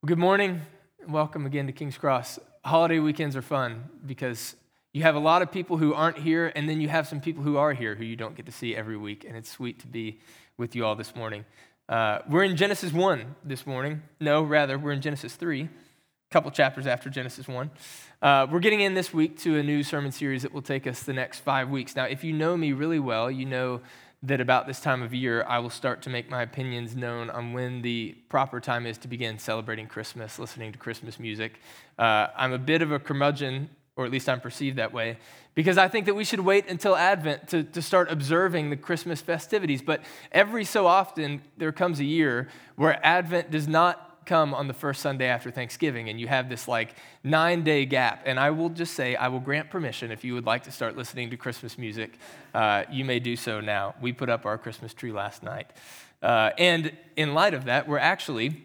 Well, 0.00 0.06
good 0.06 0.18
morning. 0.18 0.60
Welcome 1.08 1.44
again 1.44 1.66
to 1.66 1.72
King's 1.72 1.98
Cross. 1.98 2.38
Holiday 2.64 3.00
weekends 3.00 3.34
are 3.34 3.42
fun 3.42 3.82
because 4.06 4.54
you 4.92 5.02
have 5.02 5.16
a 5.16 5.18
lot 5.18 5.42
of 5.42 5.50
people 5.50 5.76
who 5.76 5.92
aren't 5.92 6.18
here, 6.18 6.52
and 6.54 6.68
then 6.68 6.80
you 6.80 6.88
have 6.88 7.08
some 7.08 7.20
people 7.20 7.42
who 7.42 7.56
are 7.56 7.72
here 7.72 7.96
who 7.96 8.04
you 8.04 8.14
don't 8.14 8.36
get 8.36 8.46
to 8.46 8.52
see 8.52 8.76
every 8.76 8.96
week, 8.96 9.24
and 9.24 9.36
it's 9.36 9.50
sweet 9.50 9.80
to 9.80 9.88
be 9.88 10.20
with 10.56 10.76
you 10.76 10.86
all 10.86 10.94
this 10.94 11.16
morning. 11.16 11.44
Uh, 11.88 12.20
we're 12.28 12.44
in 12.44 12.56
Genesis 12.56 12.92
1 12.92 13.34
this 13.42 13.66
morning. 13.66 14.02
No, 14.20 14.44
rather, 14.44 14.78
we're 14.78 14.92
in 14.92 15.00
Genesis 15.00 15.34
3, 15.34 15.62
a 15.62 15.68
couple 16.30 16.52
chapters 16.52 16.86
after 16.86 17.10
Genesis 17.10 17.48
1. 17.48 17.68
Uh, 18.22 18.46
we're 18.48 18.60
getting 18.60 18.82
in 18.82 18.94
this 18.94 19.12
week 19.12 19.36
to 19.40 19.58
a 19.58 19.64
new 19.64 19.82
sermon 19.82 20.12
series 20.12 20.42
that 20.42 20.54
will 20.54 20.62
take 20.62 20.86
us 20.86 21.02
the 21.02 21.12
next 21.12 21.40
five 21.40 21.70
weeks. 21.70 21.96
Now, 21.96 22.04
if 22.04 22.22
you 22.22 22.32
know 22.32 22.56
me 22.56 22.72
really 22.72 23.00
well, 23.00 23.32
you 23.32 23.46
know 23.46 23.80
that 24.22 24.40
about 24.40 24.66
this 24.66 24.80
time 24.80 25.02
of 25.02 25.14
year, 25.14 25.44
I 25.44 25.60
will 25.60 25.70
start 25.70 26.02
to 26.02 26.10
make 26.10 26.28
my 26.28 26.42
opinions 26.42 26.96
known 26.96 27.30
on 27.30 27.52
when 27.52 27.82
the 27.82 28.16
proper 28.28 28.60
time 28.60 28.84
is 28.84 28.98
to 28.98 29.08
begin 29.08 29.38
celebrating 29.38 29.86
Christmas, 29.86 30.38
listening 30.38 30.72
to 30.72 30.78
Christmas 30.78 31.20
music. 31.20 31.60
Uh, 31.98 32.26
I'm 32.36 32.52
a 32.52 32.58
bit 32.58 32.82
of 32.82 32.90
a 32.90 32.98
curmudgeon, 32.98 33.70
or 33.94 34.04
at 34.04 34.10
least 34.10 34.28
I'm 34.28 34.40
perceived 34.40 34.78
that 34.78 34.92
way, 34.92 35.18
because 35.54 35.78
I 35.78 35.86
think 35.86 36.06
that 36.06 36.14
we 36.14 36.24
should 36.24 36.40
wait 36.40 36.68
until 36.68 36.96
Advent 36.96 37.48
to, 37.48 37.62
to 37.62 37.80
start 37.80 38.10
observing 38.10 38.70
the 38.70 38.76
Christmas 38.76 39.20
festivities. 39.20 39.82
But 39.82 40.02
every 40.32 40.64
so 40.64 40.86
often, 40.86 41.42
there 41.56 41.72
comes 41.72 42.00
a 42.00 42.04
year 42.04 42.48
where 42.74 43.04
Advent 43.06 43.52
does 43.52 43.68
not 43.68 44.07
come 44.28 44.52
on 44.52 44.68
the 44.68 44.74
first 44.74 45.00
Sunday 45.00 45.26
after 45.26 45.50
Thanksgiving, 45.50 46.10
and 46.10 46.20
you 46.20 46.28
have 46.28 46.48
this 46.50 46.68
like 46.68 46.94
nine 47.24 47.64
day 47.64 47.86
gap. 47.86 48.22
And 48.26 48.38
I 48.38 48.50
will 48.50 48.68
just 48.68 48.94
say, 48.94 49.16
I 49.16 49.28
will 49.28 49.40
grant 49.40 49.70
permission 49.70 50.12
if 50.12 50.22
you 50.22 50.34
would 50.34 50.44
like 50.44 50.64
to 50.64 50.70
start 50.70 50.96
listening 50.96 51.30
to 51.30 51.36
Christmas 51.36 51.78
music, 51.78 52.18
uh, 52.54 52.84
you 52.90 53.04
may 53.04 53.18
do 53.18 53.34
so 53.34 53.60
now. 53.60 53.94
We 54.00 54.12
put 54.12 54.28
up 54.28 54.44
our 54.44 54.58
Christmas 54.58 54.92
tree 54.92 55.12
last 55.12 55.42
night. 55.42 55.70
Uh, 56.22 56.50
and 56.58 56.92
in 57.16 57.32
light 57.32 57.54
of 57.54 57.64
that, 57.64 57.88
we're 57.88 57.98
actually 57.98 58.62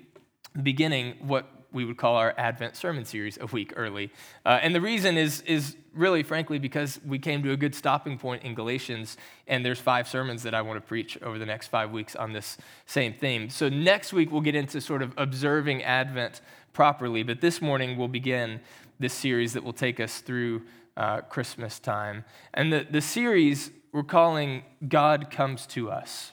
beginning 0.62 1.16
what 1.22 1.48
we 1.74 1.86
would 1.86 1.98
call 1.98 2.16
our 2.16 2.34
Advent 2.38 2.76
sermon 2.76 3.06
series 3.06 3.38
a 3.42 3.48
week 3.48 3.74
early. 3.76 4.12
Uh, 4.46 4.60
and 4.62 4.74
the 4.74 4.82
reason 4.82 5.18
is, 5.18 5.42
is 5.42 5.76
really, 5.94 6.24
frankly, 6.24 6.60
because 6.60 7.00
we 7.06 7.20
came 7.20 7.44
to 7.44 7.52
a 7.52 7.58
good 7.58 7.76
stopping 7.76 8.18
point 8.18 8.44
in 8.44 8.54
Galatians, 8.54 9.18
and 9.48 9.66
there's 9.66 9.80
five 9.80 10.08
sermons 10.08 10.44
that 10.44 10.54
I 10.54 10.62
want 10.62 10.78
to 10.78 10.88
preach 10.88 11.18
over 11.22 11.40
the 11.40 11.46
next 11.46 11.68
five 11.68 11.92
weeks 11.92 12.16
on 12.16 12.34
this 12.34 12.58
same 12.86 13.14
theme. 13.14 13.50
So 13.50 13.70
next 13.70 14.14
week, 14.14 14.32
we'll 14.32 14.42
get 14.42 14.56
into 14.56 14.80
sort 14.80 15.02
of 15.02 15.14
observing 15.18 15.84
Advent 15.84 16.42
properly, 16.72 17.24
but 17.24 17.42
this 17.42 17.62
morning, 17.62 17.98
we'll 17.98 18.08
begin 18.08 18.60
this 19.00 19.14
series 19.14 19.54
that 19.54 19.64
will 19.64 19.74
take 19.74 20.00
us 20.00 20.20
through 20.20 20.62
uh, 20.96 21.22
Christmas 21.22 21.80
time. 21.80 22.24
And 22.54 22.72
the, 22.72 22.88
the 22.90 23.02
series 23.02 23.72
we're 23.92 24.04
calling 24.04 24.64
God 24.88 25.30
Comes 25.30 25.68
to 25.68 25.92
Us. 25.92 26.32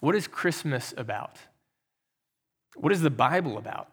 What 0.00 0.16
is 0.16 0.26
Christmas 0.26 0.92
about? 0.96 1.38
What 2.74 2.92
is 2.92 3.02
the 3.02 3.10
Bible 3.10 3.56
about? 3.56 3.88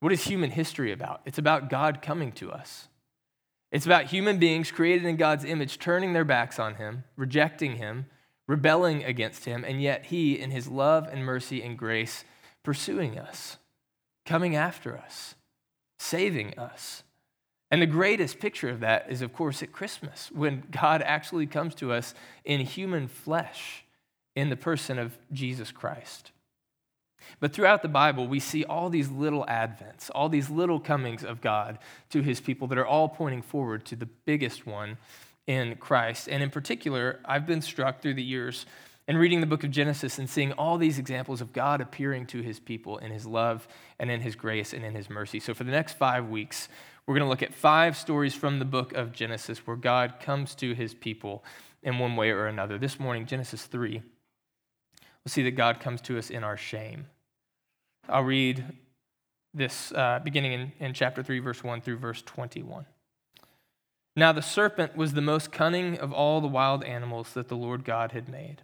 What 0.00 0.12
is 0.12 0.24
human 0.24 0.50
history 0.50 0.92
about? 0.92 1.20
It's 1.24 1.38
about 1.38 1.70
God 1.70 2.02
coming 2.02 2.32
to 2.32 2.50
us. 2.50 2.88
It's 3.70 3.86
about 3.86 4.06
human 4.06 4.38
beings 4.38 4.70
created 4.70 5.06
in 5.06 5.16
God's 5.16 5.44
image 5.44 5.78
turning 5.78 6.12
their 6.12 6.24
backs 6.24 6.58
on 6.58 6.74
Him, 6.74 7.04
rejecting 7.16 7.76
Him, 7.76 8.06
rebelling 8.48 9.04
against 9.04 9.44
Him, 9.44 9.64
and 9.64 9.80
yet 9.80 10.06
He, 10.06 10.38
in 10.38 10.50
His 10.50 10.66
love 10.66 11.06
and 11.06 11.24
mercy 11.24 11.62
and 11.62 11.78
grace, 11.78 12.24
pursuing 12.62 13.18
us, 13.18 13.58
coming 14.26 14.56
after 14.56 14.98
us, 14.98 15.36
saving 15.98 16.58
us. 16.58 17.04
And 17.70 17.80
the 17.80 17.86
greatest 17.86 18.40
picture 18.40 18.68
of 18.68 18.80
that 18.80 19.06
is, 19.08 19.22
of 19.22 19.32
course, 19.32 19.62
at 19.62 19.70
Christmas, 19.70 20.30
when 20.32 20.64
God 20.72 21.02
actually 21.02 21.46
comes 21.46 21.74
to 21.76 21.92
us 21.92 22.14
in 22.44 22.62
human 22.62 23.06
flesh 23.06 23.84
in 24.34 24.48
the 24.48 24.56
person 24.56 24.98
of 24.98 25.16
Jesus 25.32 25.70
Christ. 25.70 26.32
But 27.38 27.52
throughout 27.52 27.82
the 27.82 27.88
Bible, 27.88 28.26
we 28.26 28.40
see 28.40 28.64
all 28.64 28.90
these 28.90 29.10
little 29.10 29.44
advents, 29.46 30.10
all 30.14 30.28
these 30.28 30.50
little 30.50 30.80
comings 30.80 31.22
of 31.22 31.40
God 31.40 31.78
to 32.10 32.22
his 32.22 32.40
people 32.40 32.66
that 32.68 32.78
are 32.78 32.86
all 32.86 33.08
pointing 33.08 33.42
forward 33.42 33.84
to 33.86 33.96
the 33.96 34.08
biggest 34.24 34.66
one 34.66 34.98
in 35.46 35.76
Christ. 35.76 36.28
And 36.28 36.42
in 36.42 36.50
particular, 36.50 37.20
I've 37.24 37.46
been 37.46 37.62
struck 37.62 38.00
through 38.00 38.14
the 38.14 38.22
years 38.22 38.66
in 39.08 39.16
reading 39.16 39.40
the 39.40 39.46
book 39.46 39.64
of 39.64 39.70
Genesis 39.70 40.18
and 40.18 40.30
seeing 40.30 40.52
all 40.52 40.78
these 40.78 40.98
examples 40.98 41.40
of 41.40 41.52
God 41.52 41.80
appearing 41.80 42.26
to 42.26 42.42
his 42.42 42.60
people 42.60 42.98
in 42.98 43.10
his 43.10 43.26
love 43.26 43.66
and 43.98 44.10
in 44.10 44.20
his 44.20 44.36
grace 44.36 44.72
and 44.72 44.84
in 44.84 44.94
his 44.94 45.10
mercy. 45.10 45.40
So 45.40 45.54
for 45.54 45.64
the 45.64 45.72
next 45.72 45.98
five 45.98 46.28
weeks, 46.28 46.68
we're 47.06 47.14
going 47.14 47.26
to 47.26 47.30
look 47.30 47.42
at 47.42 47.52
five 47.52 47.96
stories 47.96 48.34
from 48.34 48.60
the 48.60 48.64
book 48.64 48.92
of 48.92 49.10
Genesis 49.12 49.66
where 49.66 49.76
God 49.76 50.20
comes 50.20 50.54
to 50.56 50.74
his 50.74 50.94
people 50.94 51.42
in 51.82 51.98
one 51.98 52.14
way 52.14 52.30
or 52.30 52.46
another. 52.46 52.78
This 52.78 53.00
morning, 53.00 53.26
Genesis 53.26 53.64
3, 53.64 53.94
we'll 53.94 55.26
see 55.26 55.42
that 55.42 55.52
God 55.52 55.80
comes 55.80 56.00
to 56.02 56.18
us 56.18 56.30
in 56.30 56.44
our 56.44 56.56
shame. 56.56 57.06
I'll 58.10 58.24
read 58.24 58.64
this 59.54 59.92
uh, 59.92 60.20
beginning 60.22 60.52
in, 60.52 60.72
in 60.80 60.94
chapter 60.94 61.22
3, 61.22 61.38
verse 61.38 61.62
1 61.62 61.80
through 61.80 61.98
verse 61.98 62.22
21. 62.22 62.86
Now 64.16 64.32
the 64.32 64.42
serpent 64.42 64.96
was 64.96 65.12
the 65.12 65.20
most 65.20 65.52
cunning 65.52 65.98
of 65.98 66.12
all 66.12 66.40
the 66.40 66.48
wild 66.48 66.84
animals 66.84 67.32
that 67.34 67.48
the 67.48 67.56
Lord 67.56 67.84
God 67.84 68.12
had 68.12 68.28
made. 68.28 68.62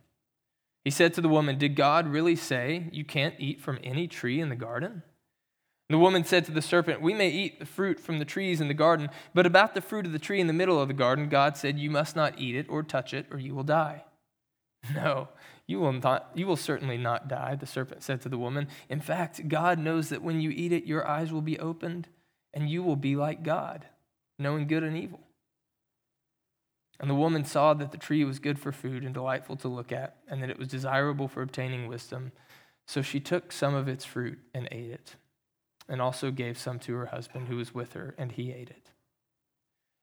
He 0.85 0.91
said 0.91 1.15
to 1.15 1.21
the 1.21 1.29
woman, 1.29 1.59
Did 1.59 1.77
God 1.77 2.09
really 2.09 2.37
say 2.37 2.89
you 2.93 3.05
can't 3.05 3.35
eat 3.39 3.61
from 3.61 3.79
any 3.83 4.07
tree 4.07 4.41
in 4.41 4.49
the 4.49 4.57
garden? 4.57 5.03
The 5.89 5.99
woman 5.99 6.25
said 6.25 6.45
to 6.47 6.53
the 6.53 6.63
serpent, 6.63 7.01
We 7.01 7.15
may 7.15 7.29
eat 7.29 7.61
the 7.61 7.67
fruit 7.67 8.01
from 8.01 8.19
the 8.19 8.25
trees 8.25 8.61
in 8.61 8.69
the 8.69 8.75
garden, 8.75 9.09
but 9.35 9.47
about 9.47 9.75
the 9.75 9.81
fruit 9.81 10.07
of 10.07 10.13
the 10.13 10.19
tree 10.19 10.41
in 10.41 10.49
the 10.49 10.53
middle 10.53 10.81
of 10.81 10.89
the 10.89 10.95
garden, 10.95 11.29
God 11.29 11.57
said, 11.57 11.79
You 11.79 11.91
must 11.91 12.17
not 12.17 12.39
eat 12.39 12.57
it 12.57 12.67
or 12.69 12.83
touch 12.83 13.15
it, 13.15 13.27
or 13.31 13.39
you 13.39 13.55
will 13.55 13.65
die. 13.65 14.05
No, 14.95 15.29
you 15.67 15.81
will, 15.81 15.93
not, 15.93 16.31
you 16.35 16.47
will 16.47 16.57
certainly 16.57 16.97
not 16.97 17.29
die, 17.29 17.57
the 17.57 17.67
serpent 17.67 18.03
said 18.03 18.21
to 18.21 18.29
the 18.29 18.39
woman. 18.39 18.69
In 18.89 19.01
fact, 19.01 19.49
God 19.49 19.79
knows 19.79 20.11
that 20.11 20.23
when 20.23 20.41
you 20.41 20.51
eat 20.51 20.73
it, 20.73 20.85
your 20.85 21.07
eyes 21.07 21.33
will 21.33 21.41
be 21.43 21.59
opened, 21.59 22.09
and 22.55 22.71
you 22.71 22.83
will 22.83 22.97
be 22.97 23.17
like 23.17 23.43
God, 23.43 23.87
knowing 24.39 24.69
good 24.69 24.85
and 24.85 24.97
evil. 24.97 25.21
And 27.01 27.11
the 27.11 27.15
woman 27.15 27.45
saw 27.45 27.75
that 27.75 27.91
the 27.91 27.99
tree 27.99 28.25
was 28.25 28.39
good 28.39 28.59
for 28.59 28.73
food 28.73 29.05
and 29.05 29.13
delightful 29.13 29.57
to 29.57 29.69
look 29.69 29.91
at, 29.91 30.17
and 30.29 30.41
that 30.43 30.51
it 30.51 30.59
was 30.59 30.69
desirable 30.69 31.27
for 31.27 31.43
obtaining 31.43 31.89
wisdom. 31.89 32.31
So 32.87 33.03
she 33.03 33.19
took 33.19 33.51
some 33.51 33.75
of 33.75 33.89
its 33.89 34.05
fruit 34.05 34.39
and 34.55 34.69
ate 34.71 34.93
it, 34.93 35.17
and 35.89 36.01
also 36.01 36.31
gave 36.31 36.57
some 36.59 36.79
to 36.81 36.95
her 36.95 37.07
husband 37.07 37.49
who 37.49 37.57
was 37.57 37.75
with 37.75 37.95
her, 37.95 38.15
and 38.17 38.33
he 38.33 38.53
ate 38.53 38.71
it. 38.71 38.93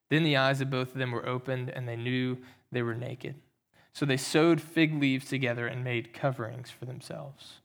Then 0.09 0.23
the 0.23 0.37
eyes 0.37 0.59
of 0.59 0.69
both 0.69 0.89
of 0.89 0.99
them 0.99 1.13
were 1.13 1.27
opened, 1.27 1.69
and 1.69 1.87
they 1.87 1.95
knew 1.95 2.37
they 2.71 2.83
were 2.83 2.93
naked. 2.93 3.35
So 3.93 4.05
they 4.05 4.17
sewed 4.17 4.59
fig 4.61 4.99
leaves 4.99 5.27
together 5.27 5.67
and 5.67 5.83
made 5.83 6.13
coverings 6.13 6.69
for 6.71 6.85
themselves. 6.85 7.59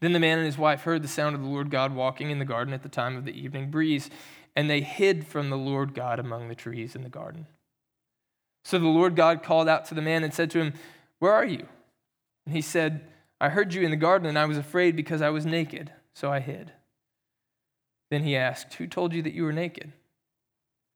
Then 0.00 0.12
the 0.12 0.20
man 0.20 0.38
and 0.38 0.46
his 0.46 0.58
wife 0.58 0.82
heard 0.82 1.02
the 1.02 1.08
sound 1.08 1.34
of 1.34 1.42
the 1.42 1.48
Lord 1.48 1.70
God 1.70 1.94
walking 1.94 2.30
in 2.30 2.38
the 2.38 2.44
garden 2.44 2.74
at 2.74 2.82
the 2.82 2.88
time 2.88 3.16
of 3.16 3.24
the 3.24 3.38
evening 3.38 3.70
breeze, 3.70 4.10
and 4.54 4.68
they 4.68 4.80
hid 4.80 5.26
from 5.26 5.50
the 5.50 5.56
Lord 5.56 5.94
God 5.94 6.18
among 6.18 6.48
the 6.48 6.54
trees 6.54 6.94
in 6.94 7.02
the 7.02 7.08
garden. 7.08 7.46
So 8.64 8.78
the 8.78 8.86
Lord 8.86 9.16
God 9.16 9.42
called 9.42 9.68
out 9.68 9.86
to 9.86 9.94
the 9.94 10.02
man 10.02 10.22
and 10.22 10.34
said 10.34 10.50
to 10.50 10.58
him, 10.58 10.74
Where 11.18 11.32
are 11.32 11.44
you? 11.44 11.66
And 12.46 12.54
he 12.54 12.62
said, 12.62 13.06
I 13.40 13.48
heard 13.48 13.72
you 13.72 13.82
in 13.82 13.90
the 13.90 13.96
garden, 13.96 14.28
and 14.28 14.38
I 14.38 14.44
was 14.44 14.58
afraid 14.58 14.96
because 14.96 15.22
I 15.22 15.30
was 15.30 15.46
naked, 15.46 15.92
so 16.14 16.30
I 16.30 16.40
hid. 16.40 16.72
Then 18.10 18.22
he 18.22 18.36
asked, 18.36 18.74
Who 18.74 18.86
told 18.86 19.14
you 19.14 19.22
that 19.22 19.34
you 19.34 19.44
were 19.44 19.52
naked? 19.52 19.92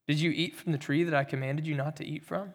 Did 0.06 0.20
you 0.20 0.30
eat 0.30 0.54
from 0.56 0.72
the 0.72 0.78
tree 0.78 1.04
that 1.04 1.14
I 1.14 1.24
commanded 1.24 1.66
you 1.66 1.74
not 1.74 1.96
to 1.96 2.06
eat 2.06 2.24
from? 2.24 2.52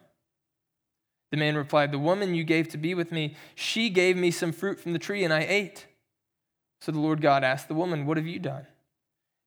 The 1.30 1.36
man 1.36 1.56
replied, 1.56 1.92
The 1.92 1.98
woman 1.98 2.34
you 2.34 2.44
gave 2.44 2.68
to 2.68 2.78
be 2.78 2.94
with 2.94 3.12
me, 3.12 3.36
she 3.54 3.88
gave 3.88 4.16
me 4.16 4.30
some 4.30 4.52
fruit 4.52 4.80
from 4.80 4.92
the 4.92 4.98
tree, 4.98 5.24
and 5.24 5.32
I 5.32 5.46
ate. 5.48 5.86
So 6.80 6.92
the 6.92 6.98
Lord 6.98 7.20
God 7.20 7.44
asked 7.44 7.68
the 7.68 7.74
woman, 7.74 8.06
What 8.06 8.16
have 8.16 8.26
you 8.26 8.38
done? 8.38 8.66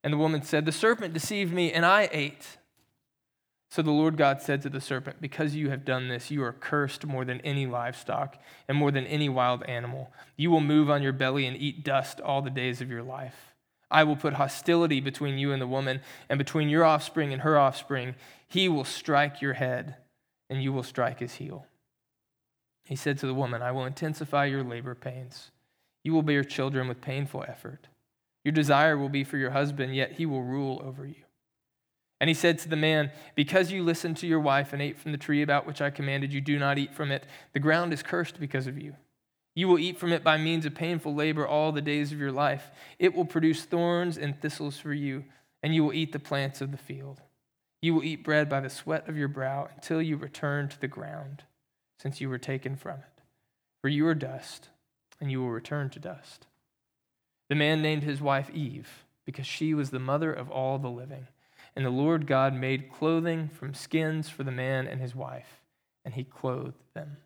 And 0.04 0.14
the 0.14 0.18
woman 0.18 0.42
said, 0.42 0.66
The 0.66 0.72
serpent 0.72 1.14
deceived 1.14 1.54
me, 1.54 1.72
and 1.72 1.86
I 1.86 2.10
ate. 2.12 2.58
So 3.70 3.82
the 3.82 3.92
Lord 3.92 4.18
God 4.18 4.40
said 4.40 4.62
to 4.62 4.70
the 4.70 4.80
serpent, 4.80 5.20
Because 5.20 5.56
you 5.56 5.72
have 5.72 5.84
done 5.84 6.08
this, 6.08 6.30
you 6.30 6.44
are 6.44 6.54
cursed 6.54 7.06
more 7.06 7.26
than 7.26 7.42
any 7.42 7.66
livestock 7.66 8.38
and 8.68 8.78
more 8.78 8.92
than 8.92 9.08
any 9.08 9.30
wild 9.30 9.64
animal. 9.64 10.14
You 10.38 10.52
will 10.52 10.62
move 10.62 10.90
on 10.90 11.02
your 11.02 11.12
belly 11.12 11.48
and 11.48 11.58
eat 11.58 11.84
dust 11.84 12.22
all 12.22 12.42
the 12.42 12.50
days 12.50 12.82
of 12.82 12.92
your 12.92 13.02
life. 13.02 13.56
I 13.90 14.04
will 14.04 14.16
put 14.16 14.34
hostility 14.34 15.00
between 15.00 15.38
you 15.38 15.52
and 15.52 15.62
the 15.62 15.68
woman, 15.68 16.02
and 16.30 16.38
between 16.38 16.70
your 16.70 16.84
offspring 16.84 17.34
and 17.34 17.42
her 17.42 17.58
offspring. 17.58 18.16
He 18.48 18.70
will 18.70 18.86
strike 18.86 19.42
your 19.42 19.54
head, 19.54 19.96
and 20.50 20.62
you 20.62 20.72
will 20.72 20.84
strike 20.84 21.20
his 21.20 21.36
heel. 21.36 21.66
He 22.84 22.96
said 22.96 23.18
to 23.20 23.28
the 23.28 23.34
woman, 23.34 23.62
I 23.62 23.72
will 23.72 23.86
intensify 23.86 24.46
your 24.46 24.64
labor 24.64 24.96
pains. 24.96 25.52
You 26.04 26.14
will 26.14 26.22
bear 26.22 26.44
children 26.44 26.88
with 26.88 27.02
painful 27.02 27.46
effort. 27.48 27.88
Your 28.44 28.52
desire 28.52 28.98
will 28.98 29.10
be 29.10 29.24
for 29.24 29.38
your 29.38 29.52
husband, 29.52 29.96
yet 29.96 30.14
he 30.14 30.26
will 30.26 30.44
rule 30.44 30.82
over 30.84 31.06
you. 31.06 31.24
And 32.20 32.30
he 32.30 32.34
said 32.34 32.60
to 32.60 32.70
the 32.70 32.76
man, 32.76 33.12
Because 33.36 33.72
you 33.72 33.84
listened 33.84 34.18
to 34.18 34.28
your 34.28 34.40
wife 34.40 34.74
and 34.74 34.82
ate 34.82 35.00
from 35.00 35.14
the 35.14 35.18
tree 35.18 35.42
about 35.42 35.66
which 35.66 35.82
I 35.82 35.90
commanded 35.90 36.34
you, 36.34 36.42
do 36.42 36.60
not 36.60 36.78
eat 36.78 36.94
from 36.94 37.12
it. 37.12 37.26
The 37.54 37.60
ground 37.60 37.94
is 37.94 38.04
cursed 38.04 38.40
because 38.40 38.68
of 38.68 38.78
you. 38.78 38.96
You 39.56 39.68
will 39.68 39.80
eat 39.80 39.98
from 39.98 40.12
it 40.12 40.24
by 40.24 40.38
means 40.38 40.66
of 40.66 40.76
painful 40.76 41.14
labor 41.14 41.48
all 41.48 41.72
the 41.72 41.82
days 41.82 42.12
of 42.12 42.20
your 42.20 42.32
life. 42.32 42.72
It 43.00 43.14
will 43.14 43.26
produce 43.26 43.64
thorns 43.64 44.18
and 44.18 44.40
thistles 44.40 44.78
for 44.78 44.94
you, 44.94 45.26
and 45.62 45.74
you 45.74 45.84
will 45.84 45.94
eat 45.94 46.12
the 46.12 46.20
plants 46.20 46.60
of 46.60 46.72
the 46.72 46.78
field. 46.78 47.22
You 47.82 47.94
will 47.94 48.04
eat 48.04 48.24
bread 48.24 48.50
by 48.50 48.62
the 48.62 48.70
sweat 48.70 49.08
of 49.08 49.18
your 49.18 49.28
brow 49.28 49.70
until 49.76 50.02
you 50.02 50.18
return 50.18 50.70
to 50.70 50.80
the 50.80 50.88
ground 50.88 51.44
since 52.00 52.22
you 52.22 52.30
were 52.30 52.38
taken 52.38 52.76
from 52.76 53.00
it. 53.00 53.22
For 53.82 53.90
you 53.90 54.08
are 54.08 54.16
dust, 54.16 54.70
and 55.20 55.32
you 55.32 55.42
will 55.42 55.52
return 55.52 55.90
to 55.92 56.00
dust. 56.00 56.48
The 57.50 57.56
man 57.56 57.82
named 57.82 58.04
his 58.04 58.22
wife 58.22 58.50
Eve 58.54 59.06
because 59.26 59.46
she 59.46 59.74
was 59.74 59.90
the 59.90 60.00
mother 60.00 60.32
of 60.34 60.50
all 60.50 60.78
the 60.78 60.90
living. 60.90 61.28
And 61.76 61.86
the 61.86 61.90
Lord 61.90 62.28
God 62.28 62.54
made 62.54 62.92
clothing 62.92 63.50
from 63.50 63.74
skins 63.74 64.30
for 64.30 64.44
the 64.44 64.52
man 64.52 64.88
and 64.88 65.02
his 65.02 65.16
wife, 65.16 65.62
and 66.06 66.14
he 66.14 66.24
clothed 66.24 66.84
them. 66.94 67.18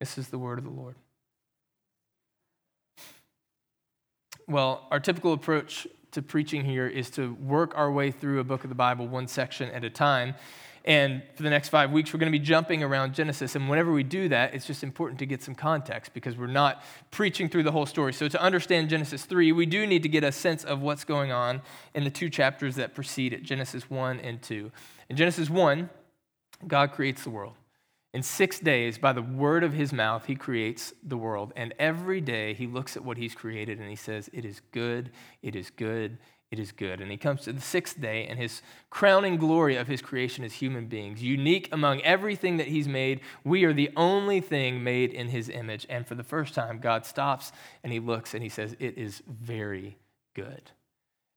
This 0.00 0.16
is 0.16 0.28
the 0.28 0.38
word 0.38 0.58
of 0.58 0.64
the 0.64 0.70
Lord. 0.70 0.94
Well, 4.46 4.86
our 4.90 5.00
typical 5.00 5.32
approach 5.32 5.86
to 6.12 6.22
preaching 6.22 6.64
here 6.64 6.86
is 6.86 7.10
to 7.10 7.34
work 7.34 7.72
our 7.76 7.90
way 7.90 8.10
through 8.10 8.40
a 8.40 8.44
book 8.44 8.64
of 8.64 8.70
the 8.70 8.76
Bible 8.76 9.06
one 9.06 9.28
section 9.28 9.70
at 9.70 9.84
a 9.84 9.90
time. 9.90 10.34
And 10.88 11.22
for 11.34 11.42
the 11.42 11.50
next 11.50 11.68
five 11.68 11.92
weeks, 11.92 12.14
we're 12.14 12.18
going 12.18 12.32
to 12.32 12.38
be 12.38 12.42
jumping 12.42 12.82
around 12.82 13.12
Genesis. 13.12 13.54
And 13.54 13.68
whenever 13.68 13.92
we 13.92 14.02
do 14.02 14.30
that, 14.30 14.54
it's 14.54 14.66
just 14.66 14.82
important 14.82 15.18
to 15.18 15.26
get 15.26 15.42
some 15.42 15.54
context 15.54 16.14
because 16.14 16.34
we're 16.34 16.46
not 16.46 16.82
preaching 17.10 17.50
through 17.50 17.64
the 17.64 17.72
whole 17.72 17.84
story. 17.84 18.14
So, 18.14 18.26
to 18.26 18.40
understand 18.40 18.88
Genesis 18.88 19.26
3, 19.26 19.52
we 19.52 19.66
do 19.66 19.86
need 19.86 20.02
to 20.04 20.08
get 20.08 20.24
a 20.24 20.32
sense 20.32 20.64
of 20.64 20.80
what's 20.80 21.04
going 21.04 21.30
on 21.30 21.60
in 21.92 22.04
the 22.04 22.10
two 22.10 22.30
chapters 22.30 22.76
that 22.76 22.94
precede 22.94 23.34
it 23.34 23.42
Genesis 23.42 23.90
1 23.90 24.20
and 24.20 24.40
2. 24.40 24.72
In 25.10 25.16
Genesis 25.16 25.50
1, 25.50 25.90
God 26.66 26.92
creates 26.92 27.22
the 27.22 27.30
world. 27.30 27.56
In 28.14 28.22
six 28.22 28.58
days, 28.58 28.96
by 28.96 29.12
the 29.12 29.20
word 29.20 29.64
of 29.64 29.74
his 29.74 29.92
mouth, 29.92 30.24
he 30.24 30.36
creates 30.36 30.94
the 31.02 31.18
world. 31.18 31.52
And 31.54 31.74
every 31.78 32.22
day 32.22 32.54
he 32.54 32.66
looks 32.66 32.96
at 32.96 33.04
what 33.04 33.18
he's 33.18 33.34
created 33.34 33.78
and 33.78 33.90
he 33.90 33.96
says, 33.96 34.30
It 34.32 34.46
is 34.46 34.62
good, 34.72 35.10
it 35.42 35.54
is 35.54 35.68
good, 35.68 36.16
it 36.50 36.58
is 36.58 36.72
good. 36.72 37.00
And 37.00 37.10
he 37.10 37.16
comes 37.16 37.42
to 37.42 37.52
the 37.52 37.60
sixth 37.60 38.00
day, 38.00 38.26
and 38.26 38.38
his 38.38 38.62
crowning 38.88 39.36
glory 39.36 39.76
of 39.76 39.86
his 39.86 40.00
creation 40.00 40.44
is 40.44 40.54
human 40.54 40.86
beings. 40.86 41.22
Unique 41.22 41.68
among 41.72 42.00
everything 42.02 42.56
that 42.56 42.68
he's 42.68 42.88
made, 42.88 43.20
we 43.44 43.64
are 43.64 43.74
the 43.74 43.90
only 43.96 44.40
thing 44.40 44.82
made 44.82 45.12
in 45.12 45.28
his 45.28 45.48
image. 45.48 45.86
And 45.90 46.06
for 46.06 46.14
the 46.14 46.24
first 46.24 46.54
time, 46.54 46.78
God 46.78 47.04
stops 47.04 47.52
and 47.84 47.92
he 47.92 48.00
looks 48.00 48.32
and 48.32 48.42
he 48.42 48.48
says, 48.48 48.74
It 48.78 48.96
is 48.96 49.22
very 49.28 49.98
good. 50.34 50.70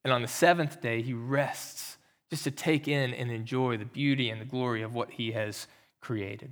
And 0.04 0.14
on 0.14 0.22
the 0.22 0.28
seventh 0.28 0.82
day, 0.82 1.02
he 1.02 1.14
rests 1.14 1.98
just 2.30 2.46
to 2.46 2.52
take 2.52 2.88
in 2.88 3.14
and 3.14 3.30
enjoy 3.30 3.78
the 3.78 3.86
beauty 3.86 4.30
and 4.30 4.40
the 4.40 4.46
glory 4.46 4.82
of 4.82 4.96
what 4.96 5.12
he 5.12 5.34
has 5.34 5.68
created. 6.00 6.52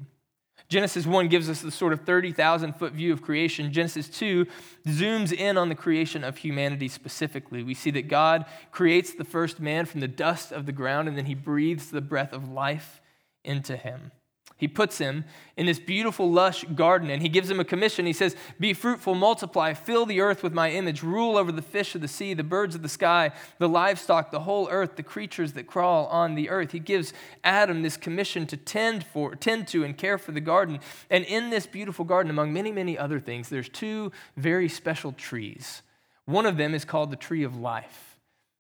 Genesis 0.67 1.06
1 1.06 1.27
gives 1.29 1.50
us 1.50 1.61
the 1.61 1.71
sort 1.71 1.94
of 1.94 2.01
30,000 2.01 2.73
foot 2.73 2.94
view 2.94 3.13
of 3.13 3.21
creation. 3.21 3.71
Genesis 3.71 4.09
2 4.09 4.45
zooms 4.88 5.31
in 5.31 5.57
on 5.57 5.69
the 5.69 5.75
creation 5.75 6.23
of 6.23 6.38
humanity 6.38 6.88
specifically. 6.88 7.63
We 7.63 7.73
see 7.73 7.91
that 7.91 8.07
God 8.07 8.45
creates 8.71 9.13
the 9.13 9.23
first 9.23 9.59
man 9.59 9.85
from 9.85 10.01
the 10.01 10.07
dust 10.07 10.51
of 10.51 10.65
the 10.65 10.71
ground 10.71 11.07
and 11.07 11.17
then 11.17 11.25
he 11.25 11.35
breathes 11.35 11.91
the 11.91 12.01
breath 12.01 12.33
of 12.33 12.50
life 12.50 13.01
into 13.44 13.77
him. 13.77 14.11
He 14.59 14.67
puts 14.67 14.97
him 14.97 15.23
in 15.56 15.67
this 15.67 15.79
beautiful, 15.79 16.29
lush 16.29 16.65
garden 16.75 17.09
and 17.09 17.21
he 17.21 17.29
gives 17.29 17.50
him 17.50 17.61
a 17.61 17.65
commission. 17.65 18.06
He 18.06 18.11
says, 18.11 18.35
Be 18.59 18.73
fruitful, 18.73 19.15
multiply, 19.15 19.73
fill 19.73 20.06
the 20.06 20.19
earth 20.19 20.44
with 20.44 20.51
my 20.51 20.69
image, 20.69 21.01
rule 21.01 21.38
over 21.38 21.50
the 21.50 21.61
fish 21.61 21.95
of 21.95 22.01
the 22.01 22.09
sea, 22.09 22.33
the 22.33 22.44
birds 22.44 22.75
of 22.75 22.81
the 22.81 22.89
sky, 22.89 23.31
the 23.57 23.69
livestock, 23.69 24.31
the 24.31 24.41
whole 24.41 24.67
earth, 24.69 24.97
the 24.97 25.03
creatures 25.03 25.53
that 25.53 25.65
crawl 25.65 26.07
on 26.07 26.35
the 26.35 26.50
earth. 26.50 26.73
He 26.73 26.79
gives 26.79 27.13
Adam 27.41 27.83
this 27.83 27.95
commission 27.95 28.45
to 28.47 28.57
tend 28.57 29.06
for, 29.06 29.33
tend 29.33 29.69
to 29.69 29.85
and 29.85 29.97
care 29.97 30.17
for 30.17 30.33
the 30.33 30.41
garden. 30.41 30.81
And 31.09 31.23
in 31.23 31.51
this 31.51 31.65
beautiful 31.65 32.03
garden, 32.03 32.29
among 32.29 32.51
many, 32.51 32.73
many 32.73 32.97
other 32.97 33.21
things, 33.21 33.47
there's 33.47 33.69
two 33.69 34.12
very 34.35 34.67
special 34.67 35.13
trees. 35.13 35.83
One 36.25 36.45
of 36.45 36.57
them 36.57 36.75
is 36.75 36.83
called 36.83 37.12
the 37.12 37.15
tree 37.15 37.44
of 37.44 37.55
life. 37.55 38.17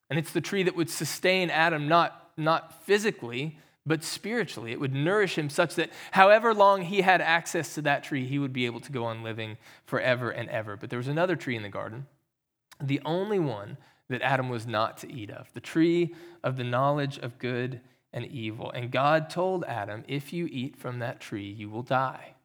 And 0.09 0.17
it's 0.17 0.31
the 0.31 0.39
tree 0.39 0.63
that 0.63 0.77
would 0.77 0.89
sustain 0.89 1.49
Adam 1.49 1.89
not, 1.89 2.31
not 2.37 2.85
physically, 2.85 3.57
but 3.89 4.03
spiritually. 4.03 4.71
It 4.71 4.79
would 4.79 4.93
nourish 4.93 5.35
him 5.35 5.49
such 5.49 5.73
that 5.73 5.89
however 6.11 6.53
long 6.53 6.83
he 6.83 7.01
had 7.01 7.21
access 7.21 7.73
to 7.73 7.81
that 7.81 8.03
tree, 8.03 8.27
he 8.27 8.37
would 8.37 8.53
be 8.53 8.67
able 8.67 8.79
to 8.81 8.91
go 8.91 9.05
on 9.05 9.23
living 9.23 9.57
forever 9.83 10.29
and 10.29 10.47
ever. 10.49 10.77
But 10.77 10.91
there 10.91 10.99
was 10.99 11.07
another 11.07 11.35
tree 11.35 11.55
in 11.55 11.63
the 11.63 11.69
garden, 11.69 12.05
the 12.79 13.01
only 13.03 13.39
one 13.39 13.77
that 14.07 14.21
Adam 14.21 14.47
was 14.47 14.67
not 14.67 14.99
to 14.99 15.11
eat 15.11 15.31
of, 15.31 15.51
the 15.53 15.59
tree 15.59 16.13
of 16.43 16.55
the 16.55 16.63
knowledge 16.63 17.17
of 17.17 17.39
good 17.39 17.81
and 18.13 18.25
evil. 18.27 18.69
And 18.71 18.91
God 18.91 19.27
told 19.27 19.63
Adam, 19.65 20.03
if 20.07 20.31
you 20.33 20.47
eat 20.51 20.77
from 20.77 20.99
that 20.99 21.19
tree, 21.19 21.49
you 21.49 21.67
will 21.67 21.83
die. 21.83 22.35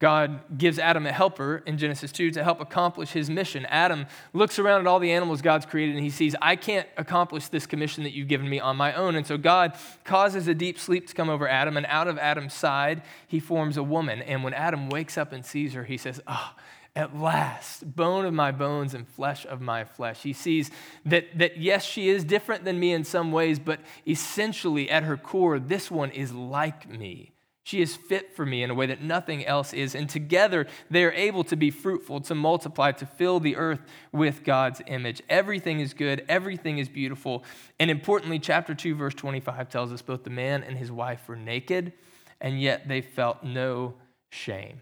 God 0.00 0.56
gives 0.56 0.78
Adam 0.78 1.06
a 1.06 1.12
helper 1.12 1.62
in 1.66 1.76
Genesis 1.76 2.10
2 2.10 2.30
to 2.32 2.42
help 2.42 2.58
accomplish 2.58 3.10
his 3.10 3.28
mission. 3.28 3.66
Adam 3.66 4.06
looks 4.32 4.58
around 4.58 4.80
at 4.80 4.86
all 4.86 4.98
the 4.98 5.12
animals 5.12 5.42
God's 5.42 5.66
created 5.66 5.94
and 5.94 6.02
he 6.02 6.08
sees, 6.08 6.34
I 6.40 6.56
can't 6.56 6.88
accomplish 6.96 7.48
this 7.48 7.66
commission 7.66 8.04
that 8.04 8.12
you've 8.12 8.26
given 8.26 8.48
me 8.48 8.58
on 8.58 8.78
my 8.78 8.94
own. 8.94 9.14
And 9.14 9.26
so 9.26 9.36
God 9.36 9.76
causes 10.04 10.48
a 10.48 10.54
deep 10.54 10.78
sleep 10.78 11.06
to 11.08 11.14
come 11.14 11.28
over 11.28 11.46
Adam, 11.46 11.76
and 11.76 11.84
out 11.86 12.08
of 12.08 12.16
Adam's 12.18 12.54
side, 12.54 13.02
he 13.28 13.38
forms 13.38 13.76
a 13.76 13.82
woman. 13.82 14.22
And 14.22 14.42
when 14.42 14.54
Adam 14.54 14.88
wakes 14.88 15.18
up 15.18 15.32
and 15.32 15.44
sees 15.44 15.74
her, 15.74 15.84
he 15.84 15.98
says, 15.98 16.18
oh, 16.26 16.54
at 16.96 17.16
last, 17.16 17.94
bone 17.94 18.24
of 18.24 18.32
my 18.32 18.52
bones 18.52 18.94
and 18.94 19.06
flesh 19.06 19.44
of 19.46 19.60
my 19.60 19.84
flesh. 19.84 20.22
He 20.22 20.32
sees 20.32 20.70
that, 21.04 21.38
that, 21.38 21.58
yes, 21.58 21.84
she 21.84 22.08
is 22.08 22.24
different 22.24 22.64
than 22.64 22.80
me 22.80 22.92
in 22.92 23.04
some 23.04 23.32
ways, 23.32 23.58
but 23.58 23.80
essentially 24.06 24.90
at 24.90 25.02
her 25.02 25.18
core, 25.18 25.58
this 25.58 25.90
one 25.90 26.10
is 26.10 26.32
like 26.32 26.88
me. 26.88 27.32
She 27.70 27.80
is 27.80 27.94
fit 27.94 28.34
for 28.34 28.44
me 28.44 28.64
in 28.64 28.70
a 28.70 28.74
way 28.74 28.86
that 28.86 29.00
nothing 29.00 29.46
else 29.46 29.72
is. 29.72 29.94
And 29.94 30.10
together 30.10 30.66
they 30.90 31.04
are 31.04 31.12
able 31.12 31.44
to 31.44 31.54
be 31.54 31.70
fruitful, 31.70 32.20
to 32.22 32.34
multiply, 32.34 32.90
to 32.90 33.06
fill 33.06 33.38
the 33.38 33.54
earth 33.54 33.78
with 34.10 34.42
God's 34.42 34.82
image. 34.88 35.22
Everything 35.28 35.78
is 35.78 35.94
good, 35.94 36.24
everything 36.28 36.78
is 36.78 36.88
beautiful. 36.88 37.44
And 37.78 37.88
importantly, 37.88 38.40
chapter 38.40 38.74
2, 38.74 38.96
verse 38.96 39.14
25 39.14 39.68
tells 39.68 39.92
us 39.92 40.02
both 40.02 40.24
the 40.24 40.30
man 40.30 40.64
and 40.64 40.76
his 40.76 40.90
wife 40.90 41.28
were 41.28 41.36
naked, 41.36 41.92
and 42.40 42.60
yet 42.60 42.88
they 42.88 43.02
felt 43.02 43.44
no 43.44 43.94
shame. 44.30 44.80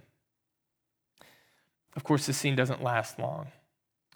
Of 1.94 2.04
course, 2.04 2.24
this 2.24 2.38
scene 2.38 2.56
doesn't 2.56 2.82
last 2.82 3.18
long. 3.18 3.48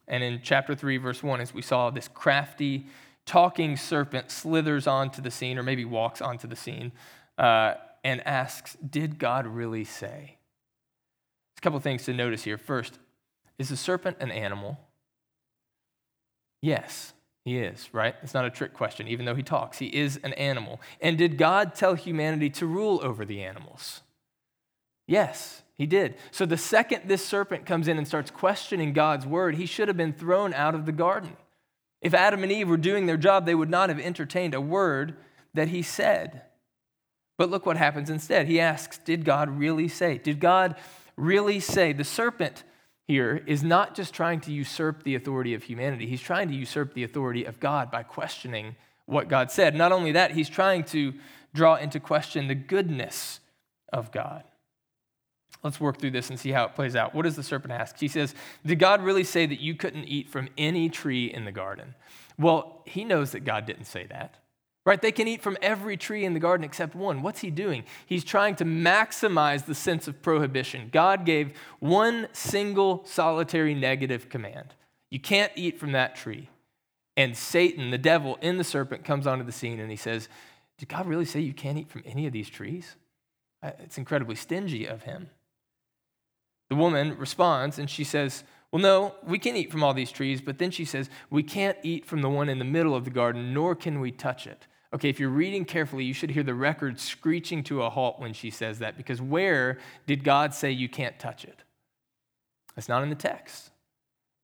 And 0.08 0.24
in 0.24 0.40
chapter 0.42 0.74
3, 0.74 0.96
verse 0.96 1.22
1, 1.22 1.42
as 1.42 1.52
we 1.52 1.60
saw, 1.60 1.90
this 1.90 2.08
crafty, 2.08 2.86
talking 3.26 3.76
serpent 3.76 4.30
slithers 4.30 4.86
onto 4.86 5.20
the 5.20 5.30
scene, 5.30 5.58
or 5.58 5.62
maybe 5.62 5.84
walks 5.84 6.22
onto 6.22 6.48
the 6.48 6.56
scene. 6.56 6.92
Uh, 7.36 7.74
and 8.04 8.26
asks, 8.26 8.76
Did 8.76 9.18
God 9.18 9.46
really 9.46 9.84
say? 9.84 10.36
There's 11.52 11.58
a 11.58 11.60
couple 11.60 11.80
things 11.80 12.04
to 12.04 12.12
notice 12.12 12.44
here. 12.44 12.58
First, 12.58 12.98
is 13.58 13.68
the 13.68 13.76
serpent 13.76 14.16
an 14.20 14.30
animal? 14.30 14.78
Yes, 16.60 17.12
he 17.44 17.58
is, 17.58 17.88
right? 17.92 18.14
It's 18.22 18.34
not 18.34 18.44
a 18.44 18.50
trick 18.50 18.72
question, 18.72 19.08
even 19.08 19.26
though 19.26 19.34
he 19.34 19.42
talks. 19.42 19.78
He 19.78 19.86
is 19.86 20.18
an 20.22 20.32
animal. 20.34 20.80
And 21.00 21.18
did 21.18 21.36
God 21.36 21.74
tell 21.74 21.94
humanity 21.94 22.50
to 22.50 22.66
rule 22.66 23.00
over 23.02 23.24
the 23.24 23.42
animals? 23.42 24.02
Yes, 25.08 25.62
he 25.74 25.86
did. 25.86 26.14
So 26.30 26.46
the 26.46 26.56
second 26.56 27.02
this 27.06 27.24
serpent 27.24 27.66
comes 27.66 27.88
in 27.88 27.98
and 27.98 28.06
starts 28.06 28.30
questioning 28.30 28.92
God's 28.92 29.26
word, 29.26 29.56
he 29.56 29.66
should 29.66 29.88
have 29.88 29.96
been 29.96 30.12
thrown 30.12 30.54
out 30.54 30.74
of 30.74 30.86
the 30.86 30.92
garden. 30.92 31.36
If 32.00 32.14
Adam 32.14 32.42
and 32.42 32.52
Eve 32.52 32.68
were 32.68 32.76
doing 32.76 33.06
their 33.06 33.16
job, 33.16 33.46
they 33.46 33.54
would 33.54 33.70
not 33.70 33.88
have 33.88 34.00
entertained 34.00 34.54
a 34.54 34.60
word 34.60 35.16
that 35.54 35.68
he 35.68 35.82
said. 35.82 36.42
But 37.38 37.50
look 37.50 37.66
what 37.66 37.76
happens 37.76 38.10
instead. 38.10 38.46
He 38.46 38.60
asks, 38.60 38.98
Did 38.98 39.24
God 39.24 39.48
really 39.50 39.88
say? 39.88 40.18
Did 40.18 40.40
God 40.40 40.76
really 41.16 41.60
say? 41.60 41.92
The 41.92 42.04
serpent 42.04 42.64
here 43.06 43.42
is 43.46 43.62
not 43.62 43.94
just 43.94 44.14
trying 44.14 44.40
to 44.40 44.52
usurp 44.52 45.02
the 45.02 45.14
authority 45.14 45.54
of 45.54 45.64
humanity, 45.64 46.06
he's 46.06 46.20
trying 46.20 46.48
to 46.48 46.54
usurp 46.54 46.94
the 46.94 47.04
authority 47.04 47.44
of 47.44 47.60
God 47.60 47.90
by 47.90 48.02
questioning 48.02 48.76
what 49.06 49.28
God 49.28 49.50
said. 49.50 49.74
Not 49.74 49.92
only 49.92 50.12
that, 50.12 50.32
he's 50.32 50.48
trying 50.48 50.84
to 50.84 51.14
draw 51.54 51.76
into 51.76 52.00
question 52.00 52.48
the 52.48 52.54
goodness 52.54 53.40
of 53.92 54.12
God. 54.12 54.44
Let's 55.62 55.80
work 55.80 55.98
through 55.98 56.10
this 56.10 56.28
and 56.28 56.40
see 56.40 56.50
how 56.50 56.64
it 56.64 56.74
plays 56.74 56.96
out. 56.96 57.14
What 57.14 57.22
does 57.22 57.36
the 57.36 57.42
serpent 57.42 57.72
ask? 57.72 57.98
He 57.98 58.08
says, 58.08 58.34
Did 58.66 58.78
God 58.78 59.02
really 59.02 59.24
say 59.24 59.46
that 59.46 59.60
you 59.60 59.74
couldn't 59.74 60.04
eat 60.04 60.28
from 60.28 60.48
any 60.58 60.88
tree 60.88 61.26
in 61.26 61.44
the 61.44 61.52
garden? 61.52 61.94
Well, 62.38 62.82
he 62.86 63.04
knows 63.04 63.32
that 63.32 63.44
God 63.44 63.66
didn't 63.66 63.84
say 63.84 64.06
that. 64.06 64.41
Right? 64.84 65.00
They 65.00 65.12
can 65.12 65.28
eat 65.28 65.42
from 65.42 65.56
every 65.62 65.96
tree 65.96 66.24
in 66.24 66.34
the 66.34 66.40
garden 66.40 66.64
except 66.64 66.96
one. 66.96 67.22
What's 67.22 67.40
he 67.40 67.50
doing? 67.50 67.84
He's 68.04 68.24
trying 68.24 68.56
to 68.56 68.64
maximize 68.64 69.64
the 69.64 69.76
sense 69.76 70.08
of 70.08 70.22
prohibition. 70.22 70.88
God 70.92 71.24
gave 71.24 71.52
one 71.78 72.26
single 72.32 73.04
solitary 73.04 73.74
negative 73.74 74.28
command 74.28 74.74
you 75.12 75.20
can't 75.20 75.52
eat 75.56 75.78
from 75.78 75.92
that 75.92 76.16
tree. 76.16 76.48
And 77.18 77.36
Satan, 77.36 77.90
the 77.90 77.98
devil 77.98 78.38
in 78.40 78.56
the 78.56 78.64
serpent, 78.64 79.04
comes 79.04 79.26
onto 79.26 79.44
the 79.44 79.52
scene 79.52 79.78
and 79.78 79.90
he 79.90 79.96
says, 79.96 80.26
Did 80.78 80.88
God 80.88 81.04
really 81.06 81.26
say 81.26 81.40
you 81.40 81.52
can't 81.52 81.76
eat 81.76 81.90
from 81.90 82.02
any 82.06 82.26
of 82.26 82.32
these 82.32 82.48
trees? 82.48 82.96
It's 83.62 83.98
incredibly 83.98 84.36
stingy 84.36 84.86
of 84.86 85.02
him. 85.02 85.28
The 86.70 86.76
woman 86.76 87.18
responds 87.18 87.78
and 87.78 87.90
she 87.90 88.04
says, 88.04 88.42
Well, 88.72 88.80
no, 88.80 89.14
we 89.22 89.38
can 89.38 89.54
eat 89.54 89.70
from 89.70 89.84
all 89.84 89.92
these 89.92 90.10
trees, 90.10 90.40
but 90.40 90.56
then 90.56 90.70
she 90.70 90.86
says, 90.86 91.10
We 91.28 91.42
can't 91.42 91.76
eat 91.82 92.06
from 92.06 92.22
the 92.22 92.30
one 92.30 92.48
in 92.48 92.58
the 92.58 92.64
middle 92.64 92.94
of 92.94 93.04
the 93.04 93.10
garden, 93.10 93.52
nor 93.52 93.74
can 93.74 94.00
we 94.00 94.12
touch 94.12 94.46
it. 94.46 94.66
Okay, 94.94 95.08
if 95.08 95.18
you're 95.18 95.30
reading 95.30 95.64
carefully, 95.64 96.04
you 96.04 96.12
should 96.12 96.30
hear 96.30 96.42
the 96.42 96.54
record 96.54 97.00
screeching 97.00 97.64
to 97.64 97.82
a 97.82 97.90
halt 97.90 98.20
when 98.20 98.34
she 98.34 98.50
says 98.50 98.80
that, 98.80 98.96
because 98.96 99.22
where 99.22 99.78
did 100.06 100.22
God 100.22 100.52
say 100.54 100.70
you 100.70 100.88
can't 100.88 101.18
touch 101.18 101.44
it? 101.44 101.62
That's 102.76 102.88
not 102.88 103.02
in 103.02 103.08
the 103.08 103.14
text. 103.14 103.70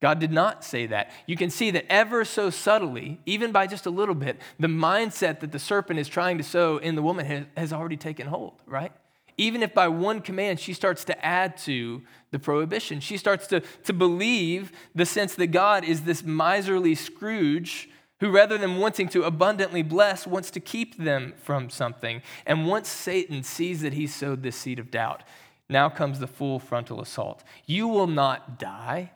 God 0.01 0.21
did 0.21 0.31
not 0.31 0.65
say 0.65 0.87
that. 0.87 1.11
You 1.27 1.37
can 1.37 1.51
see 1.51 1.71
that 1.73 1.85
ever 1.91 2.25
so 2.25 2.51
subtly, 2.51 3.21
even 3.27 3.53
by 3.53 3.67
just 3.67 3.85
a 3.85 3.91
little 3.91 4.15
bit, 4.15 4.41
the 4.59 4.69
mindset 4.69 5.41
that 5.41 5.53
the 5.53 5.59
serpent 5.59 5.99
is 5.99 6.09
trying 6.09 6.39
to 6.39 6.45
sow 6.45 6.79
in 6.79 6.95
the 6.95 7.03
woman 7.03 7.49
has, 7.57 7.73
already 7.73 7.97
taken 7.97 8.29
hold, 8.29 8.63
right? 8.67 8.93
even 9.39 9.63
if 9.63 9.73
by 9.73 9.89
one 9.89 10.21
command 10.21 10.59
she 10.61 10.75
starts 10.75 11.05
to 11.05 11.25
add 11.25 11.57
to 11.57 12.03
the 12.33 12.39
prohibition. 12.39 13.01
She 13.01 13.17
starts 13.17 13.47
to, 13.47 13.61
to 13.85 13.93
believe 13.93 14.73
the 14.95 15.07
sense 15.07 15.37
that 15.37 15.47
God 15.47 15.85
is 15.85 16.03
this 16.03 16.23
miserly 16.25 16.97
Scrooge 16.97 17.89
who, 18.21 18.31
rather 18.31 18.59
than 18.59 18.79
wanting 18.79 19.09
to 19.11 19.25
abundantly 19.25 19.83
bless, 19.83 20.27
wants 20.27 20.51
to 20.53 20.61
keep 20.61 20.97
them 20.97 21.35
from 21.37 21.71
something. 21.71 22.23
And 22.47 22.67
once 22.67 22.89
Satan 22.89 23.43
sees 23.43 23.81
that 23.83 23.93
he's 23.93 24.15
sowed 24.15 24.43
this 24.43 24.57
seed 24.57 24.79
of 24.79 24.91
doubt, 24.91 25.23
now 25.69 25.89
comes 25.89 26.19
the 26.19 26.27
full 26.27 26.59
frontal 26.59 27.01
assault. 27.01 27.45
You 27.67 27.89
will 27.89 28.07
not 28.07 28.59
die. 28.59 29.13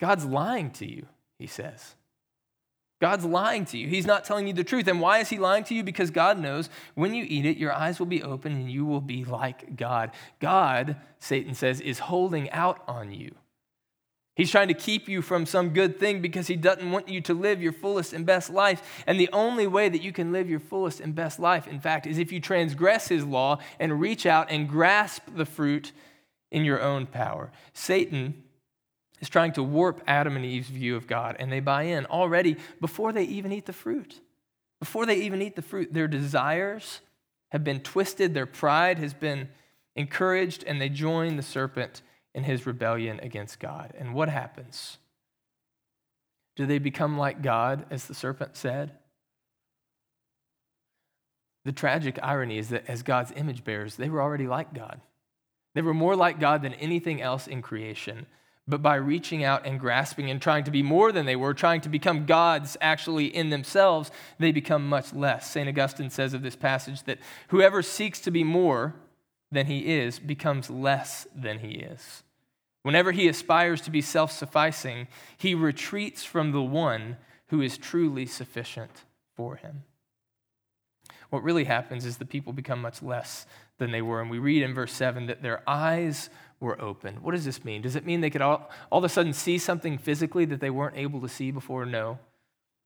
God's 0.00 0.24
lying 0.24 0.70
to 0.72 0.90
you, 0.90 1.06
he 1.38 1.46
says. 1.46 1.94
God's 3.00 3.24
lying 3.24 3.64
to 3.66 3.78
you. 3.78 3.88
He's 3.88 4.06
not 4.06 4.24
telling 4.24 4.46
you 4.46 4.52
the 4.52 4.64
truth. 4.64 4.86
And 4.86 5.00
why 5.00 5.18
is 5.18 5.30
he 5.30 5.38
lying 5.38 5.64
to 5.64 5.74
you? 5.74 5.82
Because 5.82 6.10
God 6.10 6.38
knows 6.38 6.68
when 6.94 7.14
you 7.14 7.24
eat 7.26 7.46
it, 7.46 7.56
your 7.56 7.72
eyes 7.72 7.98
will 7.98 8.06
be 8.06 8.22
open 8.22 8.52
and 8.52 8.70
you 8.70 8.84
will 8.84 9.00
be 9.00 9.24
like 9.24 9.76
God. 9.76 10.10
God, 10.38 10.96
Satan 11.18 11.54
says, 11.54 11.80
is 11.80 11.98
holding 11.98 12.50
out 12.50 12.82
on 12.86 13.12
you. 13.12 13.34
He's 14.40 14.50
trying 14.50 14.68
to 14.68 14.74
keep 14.74 15.06
you 15.06 15.20
from 15.20 15.44
some 15.44 15.74
good 15.74 16.00
thing 16.00 16.22
because 16.22 16.46
he 16.46 16.56
doesn't 16.56 16.90
want 16.90 17.10
you 17.10 17.20
to 17.20 17.34
live 17.34 17.60
your 17.60 17.74
fullest 17.74 18.14
and 18.14 18.24
best 18.24 18.48
life. 18.48 19.04
And 19.06 19.20
the 19.20 19.28
only 19.34 19.66
way 19.66 19.90
that 19.90 20.00
you 20.00 20.12
can 20.12 20.32
live 20.32 20.48
your 20.48 20.60
fullest 20.60 20.98
and 20.98 21.14
best 21.14 21.38
life, 21.38 21.68
in 21.68 21.78
fact, 21.78 22.06
is 22.06 22.16
if 22.16 22.32
you 22.32 22.40
transgress 22.40 23.08
his 23.08 23.22
law 23.22 23.58
and 23.78 24.00
reach 24.00 24.24
out 24.24 24.50
and 24.50 24.66
grasp 24.66 25.24
the 25.34 25.44
fruit 25.44 25.92
in 26.50 26.64
your 26.64 26.80
own 26.80 27.04
power. 27.04 27.52
Satan 27.74 28.42
is 29.20 29.28
trying 29.28 29.52
to 29.52 29.62
warp 29.62 30.00
Adam 30.06 30.36
and 30.36 30.44
Eve's 30.46 30.70
view 30.70 30.96
of 30.96 31.06
God, 31.06 31.36
and 31.38 31.52
they 31.52 31.60
buy 31.60 31.82
in 31.82 32.06
already 32.06 32.56
before 32.80 33.12
they 33.12 33.24
even 33.24 33.52
eat 33.52 33.66
the 33.66 33.74
fruit. 33.74 34.22
Before 34.78 35.04
they 35.04 35.16
even 35.16 35.42
eat 35.42 35.54
the 35.54 35.60
fruit, 35.60 35.92
their 35.92 36.08
desires 36.08 37.02
have 37.50 37.62
been 37.62 37.80
twisted, 37.80 38.32
their 38.32 38.46
pride 38.46 39.00
has 39.00 39.12
been 39.12 39.50
encouraged, 39.96 40.64
and 40.64 40.80
they 40.80 40.88
join 40.88 41.36
the 41.36 41.42
serpent 41.42 42.00
in 42.34 42.44
his 42.44 42.66
rebellion 42.66 43.20
against 43.20 43.60
God. 43.60 43.92
And 43.98 44.14
what 44.14 44.28
happens? 44.28 44.98
Do 46.56 46.66
they 46.66 46.78
become 46.78 47.18
like 47.18 47.42
God, 47.42 47.86
as 47.90 48.06
the 48.06 48.14
serpent 48.14 48.56
said? 48.56 48.92
The 51.64 51.72
tragic 51.72 52.18
irony 52.22 52.58
is 52.58 52.70
that 52.70 52.88
as 52.88 53.02
God's 53.02 53.32
image 53.36 53.64
bearers, 53.64 53.96
they 53.96 54.08
were 54.08 54.22
already 54.22 54.46
like 54.46 54.72
God. 54.72 55.00
They 55.74 55.82
were 55.82 55.94
more 55.94 56.16
like 56.16 56.40
God 56.40 56.62
than 56.62 56.74
anything 56.74 57.20
else 57.20 57.46
in 57.46 57.62
creation. 57.62 58.26
But 58.66 58.82
by 58.82 58.96
reaching 58.96 59.42
out 59.42 59.66
and 59.66 59.80
grasping 59.80 60.30
and 60.30 60.40
trying 60.40 60.64
to 60.64 60.70
be 60.70 60.82
more 60.82 61.12
than 61.12 61.26
they 61.26 61.36
were, 61.36 61.54
trying 61.54 61.80
to 61.82 61.88
become 61.88 62.26
gods 62.26 62.76
actually 62.80 63.26
in 63.26 63.50
themselves, 63.50 64.10
they 64.38 64.52
become 64.52 64.88
much 64.88 65.12
less. 65.12 65.50
St. 65.50 65.68
Augustine 65.68 66.10
says 66.10 66.34
of 66.34 66.42
this 66.42 66.56
passage 66.56 67.02
that 67.04 67.18
whoever 67.48 67.82
seeks 67.82 68.20
to 68.20 68.30
be 68.30 68.44
more 68.44 68.94
than 69.52 69.66
he 69.66 69.80
is 69.80 70.18
becomes 70.18 70.70
less 70.70 71.26
than 71.34 71.58
he 71.58 71.72
is. 71.72 72.22
Whenever 72.82 73.12
he 73.12 73.28
aspires 73.28 73.80
to 73.82 73.90
be 73.90 74.00
self 74.00 74.32
sufficing, 74.32 75.08
he 75.36 75.54
retreats 75.54 76.24
from 76.24 76.52
the 76.52 76.62
one 76.62 77.16
who 77.48 77.60
is 77.60 77.76
truly 77.76 78.26
sufficient 78.26 79.04
for 79.36 79.56
him. 79.56 79.82
What 81.30 81.42
really 81.42 81.64
happens 81.64 82.04
is 82.04 82.16
the 82.16 82.24
people 82.24 82.52
become 82.52 82.80
much 82.80 83.02
less 83.02 83.46
than 83.78 83.92
they 83.92 84.02
were. 84.02 84.20
And 84.20 84.30
we 84.30 84.38
read 84.38 84.62
in 84.62 84.74
verse 84.74 84.92
7 84.92 85.26
that 85.26 85.42
their 85.42 85.62
eyes 85.68 86.30
were 86.58 86.80
open. 86.80 87.22
What 87.22 87.32
does 87.32 87.44
this 87.44 87.64
mean? 87.64 87.82
Does 87.82 87.96
it 87.96 88.04
mean 88.04 88.20
they 88.20 88.30
could 88.30 88.42
all, 88.42 88.70
all 88.90 88.98
of 88.98 89.04
a 89.04 89.08
sudden 89.08 89.32
see 89.32 89.58
something 89.58 89.96
physically 89.96 90.44
that 90.46 90.60
they 90.60 90.70
weren't 90.70 90.96
able 90.96 91.20
to 91.20 91.28
see 91.28 91.50
before? 91.50 91.86
No. 91.86 92.18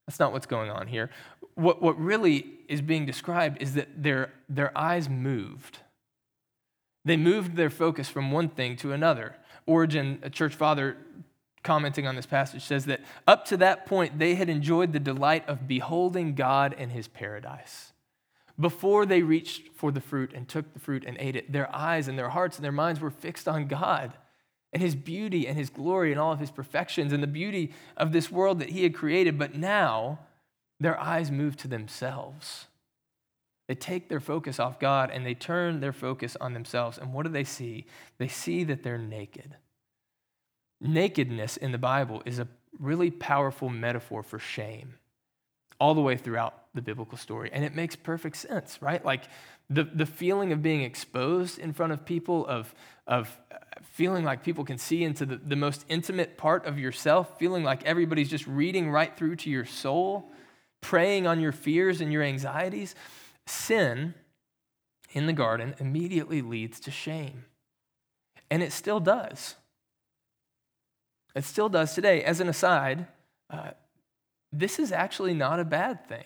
That's 0.07 0.21
not 0.21 0.33
what's 0.33 0.47
going 0.47 0.71
on 0.71 0.87
here. 0.87 1.11
What, 1.55 1.81
what 1.81 1.99
really 1.99 2.47
is 2.69 2.83
being 2.83 3.07
described 3.07 3.63
is 3.63 3.75
that 3.75 4.03
their, 4.03 4.33
their 4.49 4.77
eyes 4.77 5.09
moved. 5.09 5.79
They 7.05 7.17
moved 7.17 7.57
their 7.57 7.71
focus 7.71 8.09
from 8.09 8.31
one 8.31 8.49
thing 8.49 8.77
to 8.77 8.93
another. 8.93 9.37
Origen, 9.67 10.19
a 10.23 10.31
church 10.31 10.55
father, 10.55 10.97
commenting 11.63 12.07
on 12.07 12.17
this 12.17 12.27
passage, 12.27 12.63
says 12.63 12.87
that 12.87 13.01
up 13.27 13.45
to 13.47 13.57
that 13.59 13.87
point, 13.87 14.19
they 14.19 14.35
had 14.35 14.49
enjoyed 14.49 14.93
the 14.93 15.01
delight 15.01 15.49
of 15.49 15.69
beholding 15.69 16.35
God 16.35 16.75
and 16.77 16.93
his 16.93 17.09
paradise. 17.09 17.93
Before 18.59 19.05
they 19.05 19.23
reached 19.23 19.73
for 19.75 19.91
the 19.91 20.01
fruit 20.01 20.33
and 20.33 20.49
took 20.49 20.73
the 20.73 20.79
fruit 20.79 21.05
and 21.07 21.17
ate 21.19 21.37
it, 21.37 21.53
their 21.53 21.75
eyes 21.75 22.07
and 22.07 22.19
their 22.19 22.29
hearts 22.29 22.57
and 22.57 22.65
their 22.65 22.73
minds 22.73 23.01
were 23.01 23.11
fixed 23.11 23.49
on 23.49 23.67
God 23.67 24.13
and 24.75 24.83
his 24.83 24.97
beauty 24.97 25.47
and 25.47 25.57
his 25.57 25.71
glory 25.71 26.11
and 26.11 26.21
all 26.21 26.33
of 26.33 26.41
his 26.41 26.51
perfections 26.51 27.13
and 27.13 27.23
the 27.23 27.29
beauty 27.29 27.73
of 27.97 28.13
this 28.13 28.31
world 28.31 28.59
that 28.59 28.71
he 28.71 28.83
had 28.83 28.95
created. 28.95 29.39
But 29.39 29.55
now 29.55 30.19
their 30.81 30.99
eyes 30.99 31.31
move 31.31 31.57
to 31.59 31.69
themselves. 31.69 32.67
They 33.67 33.75
take 33.75 34.09
their 34.09 34.21
focus 34.21 34.61
off 34.61 34.79
God 34.79 35.11
and 35.11 35.25
they 35.25 35.35
turn 35.35 35.81
their 35.81 35.93
focus 35.93 36.37
on 36.41 36.53
themselves. 36.53 36.99
And 36.99 37.13
what 37.13 37.25
do 37.25 37.33
they 37.33 37.45
see? 37.45 37.87
They 38.19 38.29
see 38.29 38.65
that 38.65 38.83
they're 38.83 38.99
naked. 38.99 39.57
Nakedness 40.81 41.57
in 41.57 41.73
the 41.73 41.79
Bible 41.79 42.23
is 42.27 42.39
a 42.39 42.49
really 42.79 43.11
powerful 43.11 43.69
metaphor 43.69 44.23
for 44.23 44.39
shame 44.39 44.95
all 45.81 45.95
the 45.95 46.01
way 46.01 46.17
throughout 46.17 46.65
the 46.75 46.83
biblical 46.83 47.17
story. 47.17 47.51
And 47.53 47.65
it 47.65 47.75
makes 47.75 47.97
perfect 47.97 48.37
sense, 48.37 48.81
right? 48.81 49.05
Like 49.05 49.25
the, 49.71 49.85
the 49.85 50.07
feeling 50.07 50.53
of 50.53 50.63
being 50.63 50.83
exposed 50.83 51.59
in 51.59 51.73
front 51.73 51.93
of 51.93 52.05
people, 52.05 52.47
of, 52.47 52.75
of 53.07 53.37
feeling 53.83 54.25
like 54.25 54.45
people 54.45 54.65
can 54.65 54.79
see 54.79 55.05
into 55.05 55.25
the, 55.25 55.37
the 55.37 55.57
most 55.57 55.85
intimate 55.89 56.37
part 56.37 56.67
of 56.67 56.79
yourself, 56.79 57.39
feeling 57.39 57.65
like 57.65 57.85
everybody's 57.85 58.29
just 58.29 58.47
reading 58.47 58.91
right 58.91 59.17
through 59.17 59.37
to 59.37 59.51
your 59.51 59.65
soul, 59.65 60.31
preying 60.81 61.27
on 61.27 61.41
your 61.41 61.53
fears 61.53 62.01
and 62.01 62.13
your 62.13 62.23
anxieties. 62.23 62.95
Sin 63.47 64.15
in 65.13 65.27
the 65.27 65.33
garden 65.33 65.75
immediately 65.79 66.43
leads 66.43 66.81
to 66.81 66.91
shame. 66.91 67.45
And 68.51 68.63
it 68.63 68.73
still 68.73 69.01
does. 69.01 69.57
It 71.35 71.45
still 71.45 71.69
does 71.69 71.95
today. 71.95 72.23
As 72.23 72.41
an 72.41 72.49
aside, 72.49 73.07
uh, 73.51 73.71
this 74.53 74.79
is 74.79 74.93
actually 74.93 75.35
not 75.35 75.61
a 75.61 75.65
bad 75.65 76.07
thing. 76.07 76.25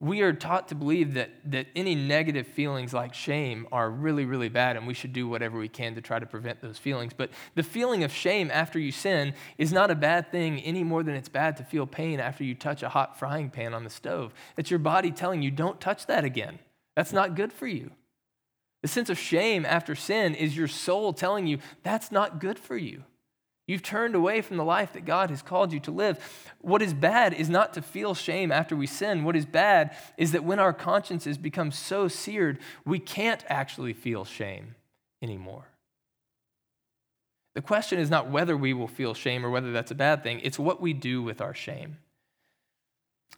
We 0.00 0.20
are 0.22 0.32
taught 0.32 0.68
to 0.68 0.74
believe 0.74 1.14
that, 1.14 1.30
that 1.46 1.68
any 1.74 1.94
negative 1.94 2.46
feelings 2.46 2.92
like 2.92 3.14
shame 3.14 3.66
are 3.72 3.88
really, 3.90 4.24
really 4.24 4.48
bad, 4.48 4.76
and 4.76 4.86
we 4.86 4.92
should 4.92 5.12
do 5.12 5.28
whatever 5.28 5.58
we 5.58 5.68
can 5.68 5.94
to 5.94 6.00
try 6.00 6.18
to 6.18 6.26
prevent 6.26 6.60
those 6.60 6.78
feelings. 6.78 7.12
But 7.16 7.30
the 7.54 7.62
feeling 7.62 8.04
of 8.04 8.12
shame 8.12 8.50
after 8.52 8.78
you 8.78 8.92
sin 8.92 9.34
is 9.56 9.72
not 9.72 9.90
a 9.90 9.94
bad 9.94 10.30
thing 10.30 10.60
any 10.60 10.84
more 10.84 11.02
than 11.02 11.14
it's 11.14 11.28
bad 11.28 11.56
to 11.58 11.64
feel 11.64 11.86
pain 11.86 12.20
after 12.20 12.44
you 12.44 12.54
touch 12.54 12.82
a 12.82 12.88
hot 12.88 13.18
frying 13.18 13.50
pan 13.50 13.72
on 13.72 13.84
the 13.84 13.90
stove. 13.90 14.34
It's 14.56 14.70
your 14.70 14.80
body 14.80 15.10
telling 15.10 15.42
you, 15.42 15.50
don't 15.50 15.80
touch 15.80 16.06
that 16.06 16.24
again. 16.24 16.58
That's 16.96 17.12
not 17.12 17.36
good 17.36 17.52
for 17.52 17.66
you. 17.66 17.92
The 18.82 18.88
sense 18.88 19.08
of 19.08 19.18
shame 19.18 19.64
after 19.64 19.94
sin 19.94 20.34
is 20.34 20.56
your 20.56 20.68
soul 20.68 21.14
telling 21.14 21.46
you, 21.46 21.58
that's 21.82 22.12
not 22.12 22.40
good 22.40 22.58
for 22.58 22.76
you. 22.76 23.04
You've 23.66 23.82
turned 23.82 24.14
away 24.14 24.42
from 24.42 24.58
the 24.58 24.64
life 24.64 24.92
that 24.92 25.06
God 25.06 25.30
has 25.30 25.40
called 25.40 25.72
you 25.72 25.80
to 25.80 25.90
live. 25.90 26.18
What 26.60 26.82
is 26.82 26.92
bad 26.92 27.32
is 27.32 27.48
not 27.48 27.72
to 27.74 27.82
feel 27.82 28.14
shame 28.14 28.52
after 28.52 28.76
we 28.76 28.86
sin. 28.86 29.24
What 29.24 29.36
is 29.36 29.46
bad 29.46 29.96
is 30.18 30.32
that 30.32 30.44
when 30.44 30.58
our 30.58 30.74
consciences 30.74 31.38
become 31.38 31.70
so 31.70 32.06
seared, 32.06 32.58
we 32.84 32.98
can't 32.98 33.42
actually 33.48 33.94
feel 33.94 34.26
shame 34.26 34.74
anymore. 35.22 35.68
The 37.54 37.62
question 37.62 37.98
is 37.98 38.10
not 38.10 38.30
whether 38.30 38.56
we 38.56 38.74
will 38.74 38.88
feel 38.88 39.14
shame 39.14 39.46
or 39.46 39.50
whether 39.50 39.72
that's 39.72 39.90
a 39.90 39.94
bad 39.94 40.22
thing, 40.22 40.40
it's 40.42 40.58
what 40.58 40.80
we 40.80 40.92
do 40.92 41.22
with 41.22 41.40
our 41.40 41.54
shame. 41.54 41.98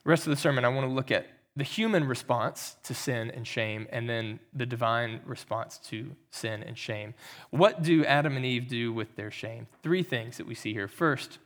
The 0.03 0.11
rest 0.11 0.27
of 0.27 0.31
the 0.31 0.37
sermon, 0.37 0.65
I 0.65 0.69
want 0.69 0.89
to 0.89 0.93
look 0.93 1.11
at 1.11 1.27
the 1.57 1.65
human 1.65 2.07
response 2.07 2.77
to 2.83 2.95
sin 2.95 3.31
and 3.31 3.47
shame, 3.47 3.87
and 3.91 4.09
then 4.09 4.39
the 4.53 4.67
divine 4.67 5.21
response 5.25 5.79
to 5.79 6.15
sin 6.31 6.63
and 6.63 6.77
shame. 6.77 7.15
What 7.51 7.83
do 7.83 8.05
Adam 8.05 8.37
and 8.37 8.45
Eve 8.45 8.69
do 8.69 8.93
with 8.93 9.17
their 9.17 9.31
shame? 9.31 9.67
Three 9.83 10.03
things 10.03 10.37
that 10.37 10.47
we 10.47 10.55
see 10.55 10.75
here. 10.75 10.87
First, 10.87 11.39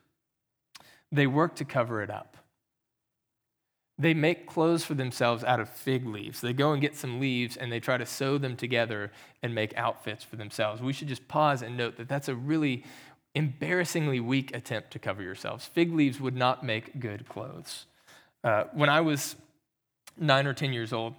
they 1.12 1.28
work 1.28 1.54
to 1.56 1.64
cover 1.64 2.02
it 2.02 2.10
up. 2.10 2.36
They 3.98 4.14
make 4.14 4.46
clothes 4.46 4.84
for 4.84 4.94
themselves 4.94 5.44
out 5.44 5.60
of 5.60 5.68
fig 5.68 6.06
leaves. 6.06 6.40
They 6.40 6.54
go 6.54 6.72
and 6.72 6.80
get 6.80 6.96
some 6.96 7.20
leaves 7.20 7.56
and 7.56 7.70
they 7.70 7.80
try 7.80 7.98
to 7.98 8.06
sew 8.06 8.38
them 8.38 8.56
together 8.56 9.12
and 9.42 9.54
make 9.54 9.76
outfits 9.76 10.24
for 10.24 10.36
themselves. 10.36 10.80
We 10.80 10.94
should 10.94 11.08
just 11.08 11.28
pause 11.28 11.60
and 11.60 11.76
note 11.76 11.96
that 11.98 12.08
that's 12.08 12.28
a 12.28 12.34
really 12.34 12.82
embarrassingly 13.34 14.18
weak 14.18 14.56
attempt 14.56 14.90
to 14.92 14.98
cover 14.98 15.22
yourselves. 15.22 15.66
Fig 15.66 15.92
leaves 15.92 16.18
would 16.18 16.34
not 16.34 16.64
make 16.64 16.98
good 16.98 17.28
clothes. 17.28 17.84
Uh, 18.42 18.64
when 18.72 18.88
I 18.88 19.02
was 19.02 19.36
nine 20.16 20.46
or 20.46 20.54
10 20.54 20.72
years 20.72 20.92
old, 20.92 21.14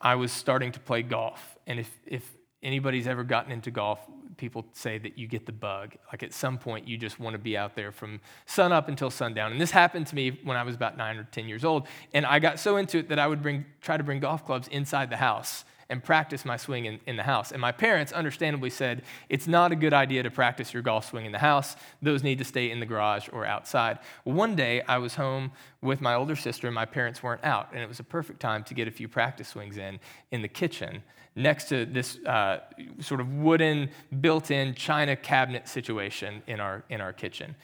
I 0.00 0.14
was 0.16 0.32
starting 0.32 0.72
to 0.72 0.80
play 0.80 1.02
golf. 1.02 1.56
And 1.66 1.80
if, 1.80 1.90
if 2.06 2.36
anybody's 2.62 3.06
ever 3.06 3.24
gotten 3.24 3.52
into 3.52 3.70
golf, 3.70 3.98
people 4.36 4.66
say 4.72 4.98
that 4.98 5.18
you 5.18 5.26
get 5.26 5.46
the 5.46 5.52
bug. 5.52 5.94
Like 6.10 6.22
at 6.22 6.32
some 6.32 6.58
point, 6.58 6.88
you 6.88 6.96
just 6.96 7.20
want 7.20 7.34
to 7.34 7.38
be 7.38 7.56
out 7.56 7.76
there 7.76 7.92
from 7.92 8.20
sun 8.46 8.72
up 8.72 8.88
until 8.88 9.10
sundown. 9.10 9.52
And 9.52 9.60
this 9.60 9.70
happened 9.70 10.06
to 10.08 10.14
me 10.14 10.38
when 10.42 10.56
I 10.56 10.62
was 10.62 10.74
about 10.74 10.96
nine 10.96 11.16
or 11.16 11.24
10 11.24 11.48
years 11.48 11.64
old. 11.64 11.86
And 12.12 12.26
I 12.26 12.38
got 12.38 12.58
so 12.58 12.76
into 12.76 12.98
it 12.98 13.08
that 13.08 13.18
I 13.18 13.26
would 13.26 13.42
bring, 13.42 13.64
try 13.80 13.96
to 13.96 14.02
bring 14.02 14.20
golf 14.20 14.44
clubs 14.44 14.68
inside 14.68 15.10
the 15.10 15.16
house 15.16 15.64
and 15.88 16.02
practice 16.02 16.44
my 16.44 16.56
swing 16.56 16.86
in, 16.86 17.00
in 17.06 17.16
the 17.16 17.22
house. 17.22 17.52
And 17.52 17.60
my 17.60 17.72
parents 17.72 18.12
understandably 18.12 18.70
said, 18.70 19.02
it's 19.28 19.46
not 19.46 19.72
a 19.72 19.76
good 19.76 19.92
idea 19.92 20.22
to 20.22 20.30
practice 20.30 20.72
your 20.72 20.82
golf 20.82 21.10
swing 21.10 21.26
in 21.26 21.32
the 21.32 21.38
house. 21.38 21.76
Those 22.02 22.22
need 22.22 22.38
to 22.38 22.44
stay 22.44 22.70
in 22.70 22.80
the 22.80 22.86
garage 22.86 23.28
or 23.32 23.44
outside. 23.44 23.98
One 24.24 24.54
day 24.56 24.82
I 24.82 24.98
was 24.98 25.14
home 25.16 25.52
with 25.82 26.00
my 26.00 26.14
older 26.14 26.36
sister 26.36 26.66
and 26.66 26.74
my 26.74 26.86
parents 26.86 27.22
weren't 27.22 27.44
out. 27.44 27.68
And 27.72 27.80
it 27.82 27.88
was 27.88 28.00
a 28.00 28.04
perfect 28.04 28.40
time 28.40 28.64
to 28.64 28.74
get 28.74 28.88
a 28.88 28.90
few 28.90 29.08
practice 29.08 29.48
swings 29.48 29.76
in 29.76 30.00
in 30.30 30.42
the 30.42 30.48
kitchen 30.48 31.02
next 31.36 31.68
to 31.68 31.84
this 31.84 32.18
uh, 32.26 32.60
sort 33.00 33.20
of 33.20 33.32
wooden 33.34 33.90
built-in 34.20 34.74
china 34.74 35.16
cabinet 35.16 35.68
situation 35.68 36.42
in 36.46 36.60
our, 36.60 36.84
in 36.88 37.00
our 37.00 37.12
kitchen. 37.12 37.54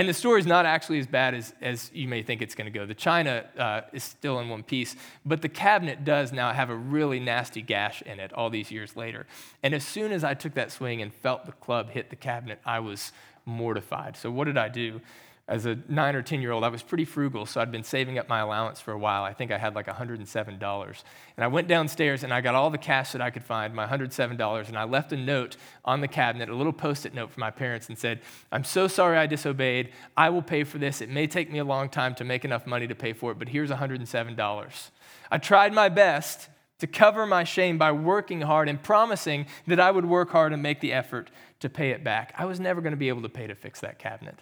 And 0.00 0.08
the 0.08 0.14
story 0.14 0.40
is 0.40 0.46
not 0.46 0.64
actually 0.64 0.98
as 0.98 1.06
bad 1.06 1.34
as, 1.34 1.52
as 1.60 1.90
you 1.92 2.08
may 2.08 2.22
think 2.22 2.40
it's 2.40 2.54
going 2.54 2.64
to 2.64 2.70
go. 2.70 2.86
The 2.86 2.94
china 2.94 3.44
uh, 3.58 3.82
is 3.92 4.02
still 4.02 4.38
in 4.38 4.48
one 4.48 4.62
piece, 4.62 4.96
but 5.26 5.42
the 5.42 5.48
cabinet 5.50 6.06
does 6.06 6.32
now 6.32 6.54
have 6.54 6.70
a 6.70 6.74
really 6.74 7.20
nasty 7.20 7.60
gash 7.60 8.00
in 8.00 8.18
it 8.18 8.32
all 8.32 8.48
these 8.48 8.70
years 8.70 8.96
later. 8.96 9.26
And 9.62 9.74
as 9.74 9.84
soon 9.84 10.10
as 10.10 10.24
I 10.24 10.32
took 10.32 10.54
that 10.54 10.72
swing 10.72 11.02
and 11.02 11.12
felt 11.12 11.44
the 11.44 11.52
club 11.52 11.90
hit 11.90 12.08
the 12.08 12.16
cabinet, 12.16 12.60
I 12.64 12.80
was 12.80 13.12
mortified. 13.44 14.16
So, 14.16 14.30
what 14.30 14.46
did 14.46 14.56
I 14.56 14.70
do? 14.70 15.02
As 15.50 15.66
a 15.66 15.76
nine 15.88 16.14
or 16.14 16.22
10 16.22 16.40
year 16.40 16.52
old, 16.52 16.62
I 16.62 16.68
was 16.68 16.80
pretty 16.80 17.04
frugal, 17.04 17.44
so 17.44 17.60
I'd 17.60 17.72
been 17.72 17.82
saving 17.82 18.18
up 18.18 18.28
my 18.28 18.38
allowance 18.38 18.80
for 18.80 18.92
a 18.92 18.98
while. 18.98 19.24
I 19.24 19.32
think 19.32 19.50
I 19.50 19.58
had 19.58 19.74
like 19.74 19.88
$107. 19.88 21.02
And 21.36 21.44
I 21.44 21.48
went 21.48 21.66
downstairs 21.66 22.22
and 22.22 22.32
I 22.32 22.40
got 22.40 22.54
all 22.54 22.70
the 22.70 22.78
cash 22.78 23.10
that 23.12 23.20
I 23.20 23.30
could 23.30 23.42
find, 23.42 23.74
my 23.74 23.84
$107, 23.84 24.68
and 24.68 24.78
I 24.78 24.84
left 24.84 25.12
a 25.12 25.16
note 25.16 25.56
on 25.84 26.02
the 26.02 26.08
cabinet, 26.08 26.48
a 26.48 26.54
little 26.54 26.72
post 26.72 27.04
it 27.04 27.14
note 27.14 27.32
for 27.32 27.40
my 27.40 27.50
parents, 27.50 27.88
and 27.88 27.98
said, 27.98 28.20
I'm 28.52 28.62
so 28.62 28.86
sorry 28.86 29.18
I 29.18 29.26
disobeyed. 29.26 29.92
I 30.16 30.30
will 30.30 30.40
pay 30.40 30.62
for 30.62 30.78
this. 30.78 31.00
It 31.00 31.10
may 31.10 31.26
take 31.26 31.50
me 31.50 31.58
a 31.58 31.64
long 31.64 31.88
time 31.88 32.14
to 32.14 32.24
make 32.24 32.44
enough 32.44 32.64
money 32.64 32.86
to 32.86 32.94
pay 32.94 33.12
for 33.12 33.32
it, 33.32 33.38
but 33.40 33.48
here's 33.48 33.70
$107. 33.70 34.90
I 35.32 35.38
tried 35.38 35.74
my 35.74 35.88
best 35.88 36.48
to 36.78 36.86
cover 36.86 37.26
my 37.26 37.42
shame 37.42 37.76
by 37.76 37.90
working 37.90 38.42
hard 38.42 38.68
and 38.68 38.80
promising 38.80 39.46
that 39.66 39.80
I 39.80 39.90
would 39.90 40.06
work 40.06 40.30
hard 40.30 40.52
and 40.52 40.62
make 40.62 40.80
the 40.80 40.92
effort 40.92 41.28
to 41.58 41.68
pay 41.68 41.90
it 41.90 42.04
back. 42.04 42.32
I 42.38 42.44
was 42.44 42.60
never 42.60 42.80
going 42.80 42.92
to 42.92 42.96
be 42.96 43.08
able 43.08 43.22
to 43.22 43.28
pay 43.28 43.48
to 43.48 43.56
fix 43.56 43.80
that 43.80 43.98
cabinet. 43.98 44.38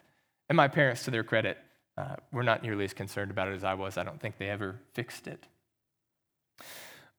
And 0.49 0.57
my 0.57 0.69
parents, 0.69 1.05
to 1.05 1.11
their 1.11 1.25
credit, 1.25 1.59
uh, 1.97 2.17
were 2.33 2.43
not 2.43 2.62
nearly 2.62 2.85
as 2.85 2.95
concerned 2.95 3.31
about 3.31 3.49
it 3.49 3.55
as 3.55 3.64
I 3.64 3.75
was. 3.75 3.99
I 3.99 4.05
don't 4.05 4.21
think 4.21 4.38
they 4.38 4.49
ever 4.49 4.76
fixed 4.95 5.26
it. 5.26 5.47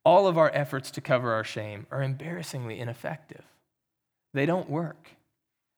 All 0.05 0.27
of 0.27 0.37
our 0.37 0.49
efforts 0.53 0.89
to 0.91 1.01
cover 1.01 1.33
our 1.33 1.43
shame 1.43 1.85
are 1.91 2.01
embarrassingly 2.01 2.79
ineffective. 2.79 3.43
They 4.33 4.45
don't 4.45 4.69
work. 4.69 5.09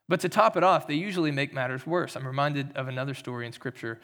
But 0.07 0.19
to 0.21 0.29
top 0.29 0.55
it 0.57 0.63
off, 0.63 0.87
they 0.87 0.93
usually 0.93 1.31
make 1.31 1.53
matters 1.53 1.87
worse. 1.87 2.15
I'm 2.15 2.27
reminded 2.27 2.75
of 2.75 2.87
another 2.87 3.13
story 3.13 3.45
in 3.45 3.53
Scripture, 3.53 3.99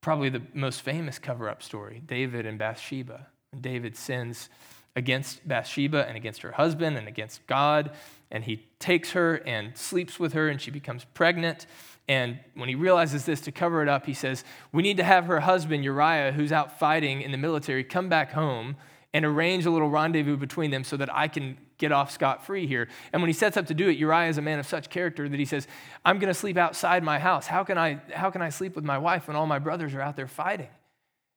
probably 0.00 0.30
the 0.30 0.42
most 0.54 0.80
famous 0.82 1.18
cover 1.18 1.48
up 1.48 1.62
story 1.62 2.02
David 2.06 2.46
and 2.46 2.58
Bathsheba. 2.58 3.26
David 3.60 3.96
sins 3.96 4.48
against 4.96 5.46
Bathsheba 5.46 6.06
and 6.06 6.16
against 6.16 6.42
her 6.42 6.52
husband 6.52 6.96
and 6.96 7.06
against 7.06 7.46
God, 7.46 7.90
and 8.30 8.44
he 8.44 8.66
takes 8.78 9.12
her 9.12 9.36
and 9.46 9.76
sleeps 9.76 10.18
with 10.18 10.32
her, 10.32 10.48
and 10.48 10.60
she 10.60 10.70
becomes 10.70 11.04
pregnant. 11.14 11.66
And 12.08 12.38
when 12.54 12.68
he 12.68 12.74
realizes 12.74 13.24
this, 13.24 13.40
to 13.42 13.52
cover 13.52 13.82
it 13.82 13.88
up, 13.88 14.06
he 14.06 14.14
says, 14.14 14.44
We 14.72 14.82
need 14.82 14.96
to 14.96 15.04
have 15.04 15.26
her 15.26 15.40
husband, 15.40 15.84
Uriah, 15.84 16.32
who's 16.32 16.52
out 16.52 16.78
fighting 16.78 17.22
in 17.22 17.30
the 17.30 17.38
military, 17.38 17.84
come 17.84 18.08
back 18.08 18.32
home 18.32 18.76
and 19.12 19.24
arrange 19.24 19.66
a 19.66 19.70
little 19.70 19.90
rendezvous 19.90 20.36
between 20.36 20.70
them 20.70 20.84
so 20.84 20.96
that 20.96 21.12
I 21.12 21.28
can 21.28 21.58
get 21.78 21.92
off 21.92 22.10
scot 22.10 22.44
free 22.44 22.66
here. 22.66 22.88
And 23.12 23.22
when 23.22 23.28
he 23.28 23.32
sets 23.32 23.56
up 23.56 23.66
to 23.66 23.74
do 23.74 23.88
it, 23.88 23.96
Uriah 23.96 24.28
is 24.28 24.38
a 24.38 24.42
man 24.42 24.58
of 24.58 24.66
such 24.66 24.90
character 24.90 25.28
that 25.28 25.38
he 25.38 25.44
says, 25.44 25.66
I'm 26.04 26.18
going 26.18 26.32
to 26.32 26.38
sleep 26.38 26.56
outside 26.56 27.02
my 27.02 27.18
house. 27.18 27.46
How 27.46 27.64
can, 27.64 27.78
I, 27.78 28.00
how 28.12 28.30
can 28.30 28.42
I 28.42 28.50
sleep 28.50 28.76
with 28.76 28.84
my 28.84 28.98
wife 28.98 29.26
when 29.26 29.36
all 29.36 29.46
my 29.46 29.58
brothers 29.58 29.94
are 29.94 30.00
out 30.00 30.16
there 30.16 30.28
fighting? 30.28 30.68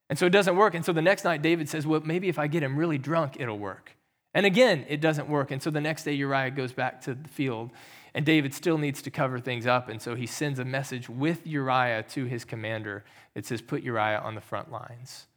And 0.10 0.20
so 0.20 0.26
it 0.26 0.32
doesn't 0.32 0.56
work. 0.56 0.76
And 0.76 0.86
so 0.86 0.94
the 0.94 1.02
next 1.02 1.24
night, 1.24 1.42
David 1.42 1.70
says, 1.70 1.88
Well, 1.88 2.02
maybe 2.04 2.30
if 2.30 2.38
I 2.38 2.48
get 2.48 2.64
him 2.64 2.78
really 2.78 2.98
drunk, 2.98 3.38
it'll 3.40 3.60
work. 3.60 3.96
And 4.34 4.46
again, 4.46 4.86
it 4.90 5.00
doesn't 5.00 5.30
work. 5.30 5.52
And 5.52 5.62
so 5.62 5.70
the 5.70 5.82
next 5.82 6.04
day, 6.04 6.14
Uriah 6.14 6.52
goes 6.52 6.74
back 6.74 7.02
to 7.02 7.14
the 7.14 7.30
field 7.30 7.72
and 8.14 8.26
David 8.26 8.54
still 8.54 8.78
needs 8.78 9.02
to 9.02 9.12
cover 9.12 9.40
things 9.40 9.66
up, 9.66 9.90
and 9.90 10.02
so 10.02 10.14
he 10.16 10.28
sends 10.28 10.60
a 10.60 10.66
message 10.66 11.10
with 11.10 11.48
Uriah 11.48 12.04
to 12.10 12.26
his 12.26 12.46
commander 12.46 13.04
that 13.34 13.46
says, 13.46 13.62
Put 13.62 13.82
Uriah 13.82 14.20
on 14.20 14.36
the 14.36 14.42
front 14.42 14.72
lines. 14.72 15.28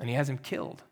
And 0.00 0.08
he 0.08 0.14
has 0.14 0.28
him 0.28 0.38
killed. 0.38 0.82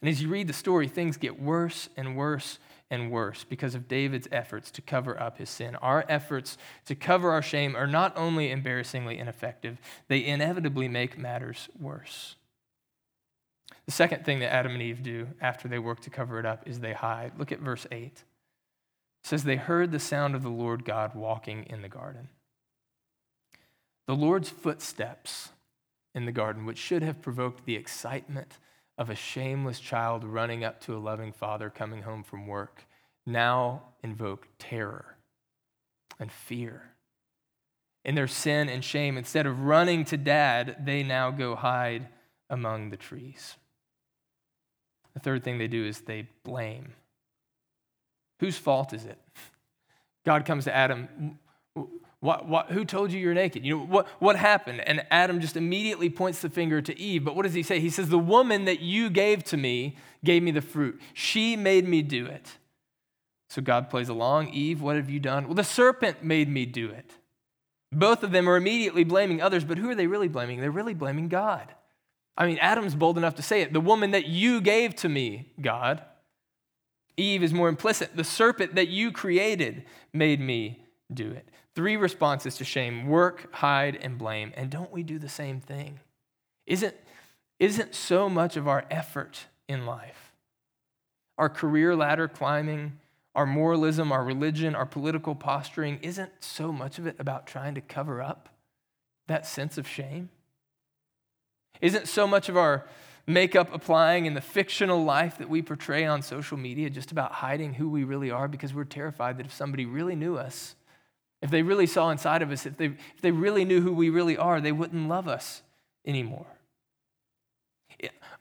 And 0.00 0.08
as 0.08 0.22
you 0.22 0.28
read 0.28 0.46
the 0.46 0.54
story, 0.54 0.88
things 0.88 1.16
get 1.16 1.40
worse 1.40 1.88
and 1.96 2.16
worse 2.16 2.58
and 2.94 3.10
worse 3.10 3.44
because 3.44 3.74
of 3.74 3.88
David's 3.88 4.28
efforts 4.32 4.70
to 4.70 4.80
cover 4.80 5.20
up 5.20 5.38
his 5.38 5.50
sin. 5.50 5.76
Our 5.76 6.04
efforts 6.08 6.56
to 6.86 6.94
cover 6.94 7.30
our 7.30 7.42
shame 7.42 7.76
are 7.76 7.86
not 7.86 8.16
only 8.16 8.50
embarrassingly 8.50 9.18
ineffective, 9.18 9.78
they 10.08 10.24
inevitably 10.24 10.88
make 10.88 11.18
matters 11.18 11.68
worse. 11.78 12.36
The 13.84 13.92
second 13.92 14.24
thing 14.24 14.38
that 14.38 14.52
Adam 14.52 14.72
and 14.72 14.82
Eve 14.82 15.02
do 15.02 15.28
after 15.40 15.68
they 15.68 15.78
work 15.78 16.00
to 16.00 16.10
cover 16.10 16.38
it 16.38 16.46
up 16.46 16.66
is 16.66 16.80
they 16.80 16.94
hide. 16.94 17.32
Look 17.38 17.52
at 17.52 17.60
verse 17.60 17.86
8 17.92 18.24
says 19.24 19.44
they 19.44 19.56
heard 19.56 19.90
the 19.90 19.98
sound 19.98 20.34
of 20.34 20.42
the 20.42 20.50
Lord 20.50 20.84
God 20.84 21.14
walking 21.14 21.64
in 21.64 21.82
the 21.82 21.88
garden. 21.88 22.28
The 24.06 24.14
Lord's 24.14 24.50
footsteps 24.50 25.48
in 26.14 26.26
the 26.26 26.32
garden, 26.32 26.66
which 26.66 26.78
should 26.78 27.02
have 27.02 27.22
provoked 27.22 27.64
the 27.64 27.74
excitement 27.74 28.58
of 28.96 29.10
a 29.10 29.14
shameless 29.14 29.80
child 29.80 30.24
running 30.24 30.64
up 30.64 30.80
to 30.82 30.96
a 30.96 30.98
loving 30.98 31.32
father 31.32 31.70
coming 31.70 32.02
home 32.02 32.22
from 32.22 32.46
work, 32.46 32.86
now 33.26 33.82
invoke 34.02 34.48
terror 34.58 35.16
and 36.18 36.30
fear. 36.30 36.90
In 38.04 38.14
their 38.14 38.28
sin 38.28 38.68
and 38.68 38.84
shame, 38.84 39.16
instead 39.16 39.46
of 39.46 39.60
running 39.60 40.04
to 40.06 40.16
dad, 40.16 40.76
they 40.84 41.02
now 41.02 41.30
go 41.30 41.54
hide 41.56 42.08
among 42.50 42.90
the 42.90 42.96
trees. 42.96 43.56
The 45.14 45.20
third 45.20 45.42
thing 45.42 45.58
they 45.58 45.68
do 45.68 45.84
is 45.84 46.00
they 46.00 46.28
blame. 46.42 46.92
Whose 48.40 48.58
fault 48.58 48.92
is 48.92 49.04
it? 49.04 49.18
God 50.26 50.44
comes 50.44 50.64
to 50.64 50.74
Adam, 50.74 51.38
what, 52.24 52.48
what, 52.48 52.70
who 52.70 52.86
told 52.86 53.12
you 53.12 53.20
you're 53.20 53.34
naked? 53.34 53.66
You 53.66 53.76
know, 53.76 53.84
what, 53.84 54.06
what 54.18 54.36
happened? 54.36 54.80
And 54.80 55.04
Adam 55.10 55.42
just 55.42 55.58
immediately 55.58 56.08
points 56.08 56.40
the 56.40 56.48
finger 56.48 56.80
to 56.80 56.98
Eve. 56.98 57.22
But 57.22 57.36
what 57.36 57.42
does 57.42 57.52
he 57.52 57.62
say? 57.62 57.80
He 57.80 57.90
says, 57.90 58.08
The 58.08 58.18
woman 58.18 58.64
that 58.64 58.80
you 58.80 59.10
gave 59.10 59.44
to 59.44 59.58
me 59.58 59.98
gave 60.24 60.42
me 60.42 60.50
the 60.50 60.62
fruit. 60.62 60.98
She 61.12 61.54
made 61.54 61.86
me 61.86 62.00
do 62.00 62.24
it. 62.24 62.56
So 63.50 63.60
God 63.60 63.90
plays 63.90 64.08
along. 64.08 64.48
Eve, 64.48 64.80
what 64.80 64.96
have 64.96 65.10
you 65.10 65.20
done? 65.20 65.44
Well, 65.44 65.54
the 65.54 65.64
serpent 65.64 66.24
made 66.24 66.48
me 66.48 66.64
do 66.64 66.88
it. 66.88 67.10
Both 67.92 68.22
of 68.22 68.32
them 68.32 68.48
are 68.48 68.56
immediately 68.56 69.04
blaming 69.04 69.42
others, 69.42 69.62
but 69.62 69.76
who 69.76 69.90
are 69.90 69.94
they 69.94 70.06
really 70.06 70.28
blaming? 70.28 70.62
They're 70.62 70.70
really 70.70 70.94
blaming 70.94 71.28
God. 71.28 71.74
I 72.38 72.46
mean, 72.46 72.56
Adam's 72.56 72.94
bold 72.94 73.18
enough 73.18 73.34
to 73.34 73.42
say 73.42 73.60
it. 73.60 73.74
The 73.74 73.82
woman 73.82 74.12
that 74.12 74.24
you 74.24 74.62
gave 74.62 74.96
to 74.96 75.10
me, 75.10 75.52
God. 75.60 76.00
Eve 77.18 77.42
is 77.42 77.52
more 77.52 77.68
implicit. 77.68 78.16
The 78.16 78.24
serpent 78.24 78.76
that 78.76 78.88
you 78.88 79.12
created 79.12 79.84
made 80.14 80.40
me 80.40 80.86
do 81.12 81.30
it. 81.30 81.50
Three 81.74 81.96
responses 81.96 82.56
to 82.56 82.64
shame 82.64 83.08
work, 83.08 83.52
hide, 83.54 83.96
and 83.96 84.16
blame. 84.16 84.52
And 84.56 84.70
don't 84.70 84.92
we 84.92 85.02
do 85.02 85.18
the 85.18 85.28
same 85.28 85.60
thing? 85.60 86.00
Isn't, 86.66 86.94
isn't 87.58 87.94
so 87.94 88.28
much 88.28 88.56
of 88.56 88.68
our 88.68 88.84
effort 88.90 89.46
in 89.68 89.86
life, 89.86 90.32
our 91.36 91.48
career 91.48 91.96
ladder 91.96 92.28
climbing, 92.28 92.98
our 93.34 93.46
moralism, 93.46 94.12
our 94.12 94.22
religion, 94.22 94.74
our 94.74 94.86
political 94.86 95.34
posturing, 95.34 95.98
isn't 96.02 96.30
so 96.40 96.70
much 96.70 96.98
of 96.98 97.06
it 97.06 97.16
about 97.18 97.46
trying 97.46 97.74
to 97.74 97.80
cover 97.80 98.22
up 98.22 98.48
that 99.26 99.46
sense 99.46 99.76
of 99.76 99.88
shame? 99.88 100.28
Isn't 101.80 102.06
so 102.06 102.26
much 102.26 102.48
of 102.48 102.56
our 102.56 102.86
makeup 103.26 103.70
applying 103.72 104.26
in 104.26 104.34
the 104.34 104.40
fictional 104.40 105.02
life 105.02 105.38
that 105.38 105.48
we 105.48 105.62
portray 105.62 106.04
on 106.04 106.22
social 106.22 106.56
media 106.56 106.90
just 106.90 107.10
about 107.10 107.32
hiding 107.32 107.74
who 107.74 107.88
we 107.88 108.04
really 108.04 108.30
are 108.30 108.46
because 108.46 108.74
we're 108.74 108.84
terrified 108.84 109.38
that 109.38 109.46
if 109.46 109.52
somebody 109.52 109.86
really 109.86 110.14
knew 110.14 110.36
us, 110.36 110.76
if 111.44 111.50
they 111.50 111.60
really 111.60 111.86
saw 111.86 112.08
inside 112.08 112.40
of 112.40 112.50
us, 112.50 112.64
if 112.64 112.78
they, 112.78 112.86
if 112.86 113.20
they 113.20 113.30
really 113.30 113.66
knew 113.66 113.82
who 113.82 113.92
we 113.92 114.08
really 114.08 114.38
are, 114.38 114.62
they 114.62 114.72
wouldn't 114.72 115.08
love 115.10 115.28
us 115.28 115.60
anymore. 116.06 116.46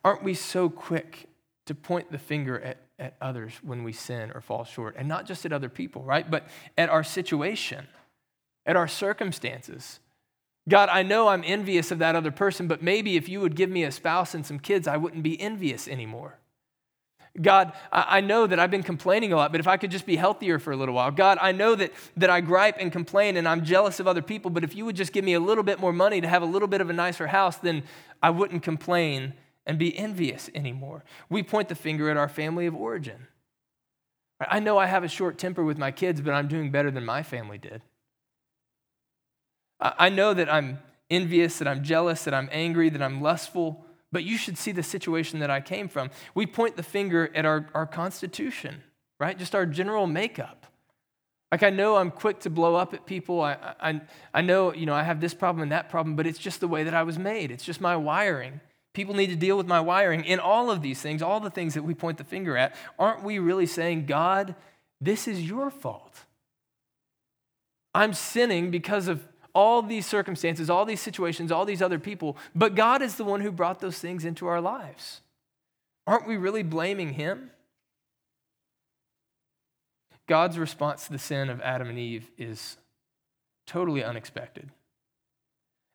Aren't 0.05 0.23
we 0.23 0.33
so 0.33 0.69
quick 0.69 1.27
to 1.65 1.75
point 1.75 2.13
the 2.13 2.17
finger 2.17 2.61
at, 2.61 2.77
at 2.97 3.15
others 3.19 3.59
when 3.61 3.83
we 3.83 3.91
sin 3.91 4.31
or 4.33 4.39
fall 4.39 4.63
short? 4.63 4.95
And 4.97 5.09
not 5.09 5.25
just 5.25 5.45
at 5.45 5.51
other 5.51 5.67
people, 5.67 6.01
right? 6.01 6.29
But 6.31 6.47
at 6.77 6.87
our 6.87 7.03
situation, 7.03 7.87
at 8.65 8.77
our 8.77 8.87
circumstances. 8.87 9.99
God, 10.69 10.87
I 10.87 11.03
know 11.03 11.27
I'm 11.27 11.43
envious 11.45 11.91
of 11.91 11.99
that 11.99 12.15
other 12.15 12.31
person, 12.31 12.69
but 12.69 12.81
maybe 12.81 13.17
if 13.17 13.27
you 13.27 13.41
would 13.41 13.57
give 13.57 13.69
me 13.69 13.83
a 13.83 13.91
spouse 13.91 14.33
and 14.33 14.45
some 14.45 14.59
kids, 14.59 14.87
I 14.87 14.95
wouldn't 14.95 15.23
be 15.23 15.39
envious 15.41 15.89
anymore. 15.89 16.39
God, 17.41 17.73
I 17.91 18.21
know 18.21 18.45
that 18.45 18.59
I've 18.59 18.69
been 18.69 18.83
complaining 18.83 19.33
a 19.33 19.35
lot, 19.35 19.51
but 19.51 19.59
if 19.59 19.67
I 19.67 19.77
could 19.77 19.89
just 19.89 20.05
be 20.05 20.15
healthier 20.15 20.59
for 20.59 20.71
a 20.71 20.77
little 20.77 20.93
while. 20.93 21.09
God, 21.09 21.39
I 21.41 21.51
know 21.51 21.73
that, 21.73 21.91
that 22.15 22.29
I 22.29 22.41
gripe 22.41 22.77
and 22.79 22.91
complain 22.91 23.37
and 23.37 23.47
I'm 23.47 23.63
jealous 23.63 23.99
of 23.99 24.07
other 24.07 24.21
people, 24.21 24.51
but 24.51 24.63
if 24.63 24.75
you 24.75 24.85
would 24.85 24.95
just 24.95 25.11
give 25.13 25.25
me 25.25 25.33
a 25.33 25.39
little 25.39 25.63
bit 25.63 25.79
more 25.79 25.91
money 25.91 26.21
to 26.21 26.27
have 26.27 26.43
a 26.43 26.45
little 26.45 26.67
bit 26.67 26.79
of 26.79 26.91
a 26.91 26.93
nicer 26.93 27.25
house, 27.25 27.57
then 27.57 27.83
I 28.21 28.29
wouldn't 28.29 28.61
complain 28.61 29.33
and 29.65 29.79
be 29.79 29.97
envious 29.97 30.51
anymore. 30.53 31.03
We 31.27 31.41
point 31.41 31.69
the 31.69 31.75
finger 31.75 32.09
at 32.11 32.17
our 32.17 32.29
family 32.29 32.67
of 32.67 32.75
origin. 32.75 33.27
I 34.39 34.59
know 34.59 34.77
I 34.77 34.85
have 34.85 35.03
a 35.03 35.07
short 35.07 35.39
temper 35.39 35.63
with 35.63 35.79
my 35.79 35.89
kids, 35.89 36.21
but 36.21 36.33
I'm 36.33 36.47
doing 36.47 36.69
better 36.69 36.91
than 36.91 37.05
my 37.05 37.23
family 37.23 37.57
did. 37.57 37.81
I 39.79 40.09
know 40.09 40.33
that 40.35 40.53
I'm 40.53 40.79
envious, 41.09 41.57
that 41.57 41.67
I'm 41.67 41.83
jealous, 41.83 42.25
that 42.25 42.33
I'm 42.33 42.49
angry, 42.51 42.89
that 42.89 43.01
I'm 43.01 43.21
lustful, 43.21 43.82
but 44.13 44.23
you 44.23 44.37
should 44.37 44.57
see 44.57 44.71
the 44.71 44.83
situation 44.83 45.39
that 45.39 45.49
I 45.49 45.59
came 45.59 45.89
from. 45.89 46.11
We 46.35 46.45
point 46.45 46.77
the 46.77 46.83
finger 46.83 47.29
at 47.35 47.45
our, 47.45 47.67
our 47.73 47.87
constitution, 47.87 48.83
right? 49.19 49.37
Just 49.37 49.55
our 49.55 49.65
general 49.65 50.07
makeup. 50.07 50.67
Like 51.51 51.63
I 51.63 51.71
know 51.71 51.97
I'm 51.97 52.11
quick 52.11 52.39
to 52.41 52.49
blow 52.49 52.75
up 52.75 52.93
at 52.93 53.05
people. 53.05 53.41
I, 53.41 53.57
I, 53.81 54.01
I 54.33 54.41
know, 54.41 54.73
you 54.73 54.85
know, 54.85 54.93
I 54.93 55.03
have 55.03 55.19
this 55.19 55.33
problem 55.33 55.63
and 55.63 55.71
that 55.71 55.89
problem, 55.89 56.15
but 56.15 56.25
it's 56.25 56.39
just 56.39 56.59
the 56.59 56.67
way 56.67 56.83
that 56.83 56.93
I 56.93 57.03
was 57.03 57.17
made. 57.19 57.51
It's 57.51 57.65
just 57.65 57.81
my 57.81 57.95
wiring. 57.95 58.61
People 58.93 59.15
need 59.15 59.27
to 59.27 59.35
deal 59.35 59.57
with 59.57 59.67
my 59.67 59.79
wiring. 59.79 60.23
In 60.23 60.39
all 60.39 60.69
of 60.69 60.83
these 60.83 61.01
things, 61.01 61.21
all 61.23 61.39
the 61.39 61.49
things 61.49 61.73
that 61.73 61.83
we 61.83 61.95
point 61.95 62.19
the 62.19 62.23
finger 62.23 62.55
at, 62.55 62.75
aren't 62.99 63.23
we 63.23 63.39
really 63.39 63.65
saying, 63.65 64.05
God, 64.05 64.55
this 65.01 65.27
is 65.27 65.47
your 65.47 65.71
fault? 65.71 66.25
I'm 67.95 68.13
sinning 68.13 68.69
because 68.69 69.07
of 69.07 69.27
all 69.53 69.81
these 69.81 70.05
circumstances, 70.05 70.69
all 70.69 70.85
these 70.85 71.01
situations, 71.01 71.51
all 71.51 71.65
these 71.65 71.81
other 71.81 71.99
people, 71.99 72.37
but 72.55 72.75
God 72.75 73.01
is 73.01 73.15
the 73.15 73.23
one 73.23 73.41
who 73.41 73.51
brought 73.51 73.79
those 73.79 73.99
things 73.99 74.25
into 74.25 74.47
our 74.47 74.59
lives. 74.59 75.21
Aren't 76.07 76.27
we 76.27 76.37
really 76.37 76.63
blaming 76.63 77.13
Him? 77.13 77.51
God's 80.27 80.57
response 80.57 81.05
to 81.05 81.11
the 81.11 81.19
sin 81.19 81.49
of 81.49 81.61
Adam 81.61 81.89
and 81.89 81.99
Eve 81.99 82.31
is 82.37 82.77
totally 83.67 84.03
unexpected. 84.03 84.69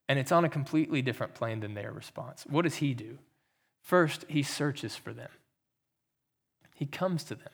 And 0.09 0.19
it's 0.19 0.33
on 0.33 0.45
a 0.45 0.49
completely 0.49 1.03
different 1.03 1.35
plane 1.35 1.61
than 1.61 1.75
their 1.75 1.93
response. 1.93 2.45
What 2.49 2.63
does 2.63 2.77
He 2.77 2.95
do? 2.95 3.19
First, 3.83 4.25
He 4.29 4.43
searches 4.43 4.97
for 4.97 5.13
them, 5.13 5.31
He 6.75 6.87
comes 6.87 7.25
to 7.25 7.35
them. 7.35 7.49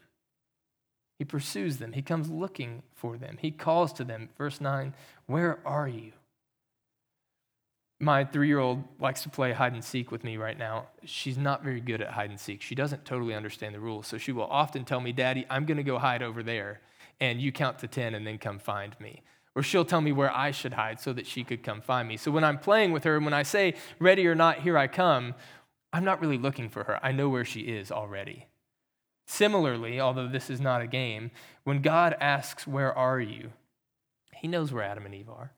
He 1.18 1.24
pursues 1.24 1.78
them. 1.78 1.92
He 1.92 2.02
comes 2.02 2.28
looking 2.30 2.82
for 2.94 3.16
them. 3.16 3.38
He 3.40 3.50
calls 3.50 3.92
to 3.94 4.04
them. 4.04 4.30
Verse 4.36 4.60
9, 4.60 4.94
Where 5.26 5.60
are 5.64 5.88
you? 5.88 6.12
My 8.00 8.24
three 8.24 8.48
year 8.48 8.58
old 8.58 8.82
likes 8.98 9.22
to 9.22 9.28
play 9.28 9.52
hide 9.52 9.72
and 9.72 9.84
seek 9.84 10.10
with 10.10 10.24
me 10.24 10.36
right 10.36 10.58
now. 10.58 10.88
She's 11.04 11.38
not 11.38 11.62
very 11.62 11.80
good 11.80 12.00
at 12.00 12.10
hide 12.10 12.30
and 12.30 12.40
seek. 12.40 12.60
She 12.60 12.74
doesn't 12.74 13.04
totally 13.04 13.34
understand 13.34 13.74
the 13.74 13.80
rules. 13.80 14.08
So 14.08 14.18
she 14.18 14.32
will 14.32 14.46
often 14.46 14.84
tell 14.84 15.00
me, 15.00 15.12
Daddy, 15.12 15.46
I'm 15.48 15.64
going 15.64 15.76
to 15.76 15.84
go 15.84 15.98
hide 15.98 16.22
over 16.22 16.42
there, 16.42 16.80
and 17.20 17.40
you 17.40 17.52
count 17.52 17.78
to 17.78 17.88
10 17.88 18.14
and 18.14 18.26
then 18.26 18.38
come 18.38 18.58
find 18.58 18.98
me. 18.98 19.22
Or 19.54 19.62
she'll 19.62 19.84
tell 19.84 20.00
me 20.00 20.10
where 20.10 20.34
I 20.36 20.50
should 20.50 20.72
hide 20.72 20.98
so 20.98 21.12
that 21.12 21.28
she 21.28 21.44
could 21.44 21.62
come 21.62 21.80
find 21.80 22.08
me. 22.08 22.16
So 22.16 22.32
when 22.32 22.42
I'm 22.42 22.58
playing 22.58 22.90
with 22.90 23.04
her, 23.04 23.14
and 23.14 23.24
when 23.24 23.34
I 23.34 23.44
say, 23.44 23.74
Ready 24.00 24.26
or 24.26 24.34
not, 24.34 24.58
here 24.58 24.76
I 24.76 24.88
come, 24.88 25.34
I'm 25.92 26.04
not 26.04 26.20
really 26.20 26.38
looking 26.38 26.68
for 26.68 26.82
her. 26.82 26.98
I 27.04 27.12
know 27.12 27.28
where 27.28 27.44
she 27.44 27.60
is 27.60 27.92
already. 27.92 28.46
Similarly, 29.26 30.00
although 30.00 30.28
this 30.28 30.50
is 30.50 30.60
not 30.60 30.82
a 30.82 30.86
game, 30.86 31.30
when 31.64 31.80
God 31.80 32.16
asks, 32.20 32.66
Where 32.66 32.96
are 32.96 33.20
you? 33.20 33.50
He 34.34 34.48
knows 34.48 34.72
where 34.72 34.84
Adam 34.84 35.06
and 35.06 35.14
Eve 35.14 35.30
are. 35.30 35.52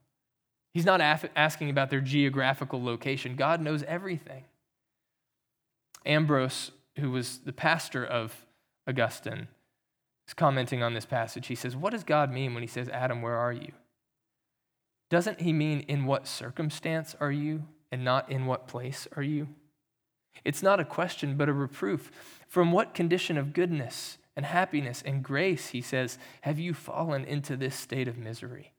He's 0.73 0.85
not 0.85 1.01
asking 1.01 1.71
about 1.71 1.91
their 1.91 2.01
geographical 2.01 2.83
location. 2.83 3.35
God 3.35 3.61
knows 3.63 3.83
everything. 3.85 4.45
Ambrose, 6.05 6.71
who 6.99 7.11
was 7.11 7.39
the 7.39 7.53
pastor 7.53 8.05
of 8.05 8.45
Augustine, 8.87 9.49
is 10.29 10.35
commenting 10.35 10.83
on 10.83 10.95
this 10.95 11.07
passage. 11.07 11.47
He 11.47 11.55
says, 11.55 11.75
What 11.75 11.93
does 11.93 12.05
God 12.05 12.31
mean 12.31 12.55
when 12.55 12.63
he 12.63 12.69
says, 12.69 12.89
Adam, 12.91 13.23
where 13.23 13.37
are 13.37 13.53
you? 13.53 13.73
Doesn't 15.09 15.41
he 15.41 15.53
mean 15.53 15.81
in 15.81 16.05
what 16.05 16.27
circumstance 16.27 17.17
are 17.21 17.33
you 17.33 17.65
and 17.91 18.05
not 18.05 18.31
in 18.31 18.47
what 18.47 18.69
place 18.69 19.07
are 19.17 19.23
you? 19.23 19.49
It's 20.45 20.63
not 20.63 20.81
a 20.81 20.85
question, 20.85 21.37
but 21.37 21.49
a 21.49 21.53
reproof. 21.53 22.11
From 22.47 22.73
what 22.73 22.95
condition 22.95 23.37
of 23.37 23.53
goodness 23.53 24.19
and 24.37 24.47
happiness 24.47 25.03
and 25.05 25.23
grace, 25.23 25.69
he 25.69 25.81
says, 25.81 26.19
have 26.43 26.59
you 26.59 26.75
fallen 26.75 27.25
into 27.25 27.57
this 27.57 27.75
state 27.75 28.09
of 28.09 28.19
misery? 28.19 28.73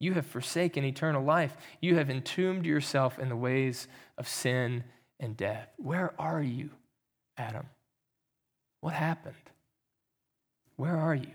You 0.00 0.14
have 0.14 0.26
forsaken 0.26 0.84
eternal 0.84 1.24
life. 1.24 1.56
You 1.80 1.96
have 1.96 2.10
entombed 2.10 2.66
yourself 2.66 3.18
in 3.18 3.28
the 3.28 3.36
ways 3.36 3.88
of 4.18 4.28
sin 4.28 4.84
and 5.20 5.36
death. 5.36 5.68
Where 5.76 6.12
are 6.18 6.42
you, 6.42 6.70
Adam? 7.36 7.66
What 8.80 8.94
happened? 8.94 9.34
Where 10.76 10.96
are 10.96 11.14
you? 11.14 11.32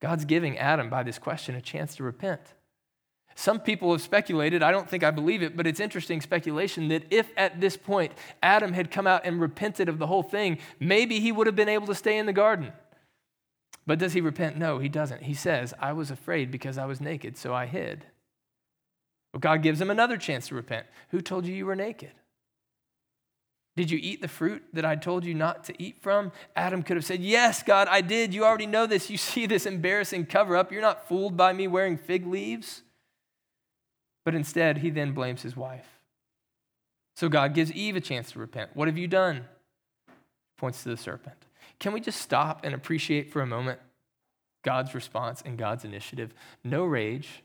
God's 0.00 0.24
giving 0.24 0.58
Adam, 0.58 0.90
by 0.90 1.02
this 1.02 1.18
question, 1.18 1.54
a 1.54 1.60
chance 1.60 1.94
to 1.96 2.02
repent. 2.02 2.40
Some 3.34 3.60
people 3.60 3.92
have 3.92 4.02
speculated, 4.02 4.62
I 4.62 4.70
don't 4.70 4.88
think 4.88 5.02
I 5.02 5.10
believe 5.10 5.42
it, 5.42 5.56
but 5.56 5.66
it's 5.66 5.80
interesting 5.80 6.20
speculation 6.20 6.88
that 6.88 7.04
if 7.10 7.30
at 7.36 7.60
this 7.60 7.76
point 7.76 8.12
Adam 8.42 8.72
had 8.72 8.90
come 8.90 9.06
out 9.06 9.24
and 9.24 9.40
repented 9.40 9.88
of 9.88 9.98
the 9.98 10.06
whole 10.06 10.22
thing, 10.22 10.58
maybe 10.78 11.20
he 11.20 11.32
would 11.32 11.46
have 11.46 11.56
been 11.56 11.68
able 11.68 11.86
to 11.86 11.94
stay 11.94 12.18
in 12.18 12.26
the 12.26 12.32
garden. 12.32 12.72
But 13.86 13.98
does 13.98 14.12
he 14.12 14.20
repent? 14.20 14.56
No, 14.56 14.78
he 14.78 14.88
doesn't. 14.88 15.22
He 15.22 15.34
says, 15.34 15.74
I 15.80 15.92
was 15.92 16.10
afraid 16.10 16.50
because 16.50 16.78
I 16.78 16.86
was 16.86 17.00
naked, 17.00 17.36
so 17.36 17.52
I 17.52 17.66
hid. 17.66 18.06
Well, 19.32 19.40
God 19.40 19.62
gives 19.62 19.80
him 19.80 19.90
another 19.90 20.16
chance 20.16 20.48
to 20.48 20.54
repent. 20.54 20.86
Who 21.10 21.20
told 21.20 21.46
you 21.46 21.54
you 21.54 21.66
were 21.66 21.76
naked? 21.76 22.12
Did 23.74 23.90
you 23.90 23.98
eat 24.00 24.20
the 24.20 24.28
fruit 24.28 24.62
that 24.74 24.84
I 24.84 24.96
told 24.96 25.24
you 25.24 25.32
not 25.32 25.64
to 25.64 25.82
eat 25.82 26.02
from? 26.02 26.30
Adam 26.54 26.82
could 26.82 26.98
have 26.98 27.06
said, 27.06 27.20
Yes, 27.20 27.62
God, 27.62 27.88
I 27.88 28.02
did. 28.02 28.34
You 28.34 28.44
already 28.44 28.66
know 28.66 28.86
this. 28.86 29.08
You 29.08 29.16
see 29.16 29.46
this 29.46 29.64
embarrassing 29.64 30.26
cover 30.26 30.56
up. 30.56 30.70
You're 30.70 30.82
not 30.82 31.08
fooled 31.08 31.38
by 31.38 31.54
me 31.54 31.66
wearing 31.66 31.96
fig 31.96 32.26
leaves. 32.26 32.82
But 34.24 34.34
instead, 34.34 34.78
he 34.78 34.90
then 34.90 35.12
blames 35.12 35.42
his 35.42 35.56
wife. 35.56 35.86
So 37.16 37.28
God 37.28 37.54
gives 37.54 37.72
Eve 37.72 37.96
a 37.96 38.00
chance 38.00 38.32
to 38.32 38.38
repent. 38.38 38.70
What 38.74 38.88
have 38.88 38.98
you 38.98 39.08
done? 39.08 39.44
Points 40.56 40.82
to 40.82 40.88
the 40.88 40.96
serpent. 40.96 41.36
Can 41.78 41.92
we 41.92 42.00
just 42.00 42.20
stop 42.20 42.64
and 42.64 42.74
appreciate 42.74 43.32
for 43.32 43.42
a 43.42 43.46
moment 43.46 43.80
God's 44.64 44.94
response 44.94 45.42
and 45.44 45.58
God's 45.58 45.84
initiative? 45.84 46.32
No 46.62 46.84
rage, 46.84 47.42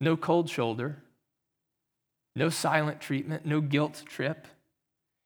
no 0.00 0.16
cold 0.16 0.48
shoulder, 0.48 1.02
no 2.36 2.48
silent 2.48 3.00
treatment, 3.00 3.44
no 3.44 3.60
guilt 3.60 4.04
trip. 4.06 4.46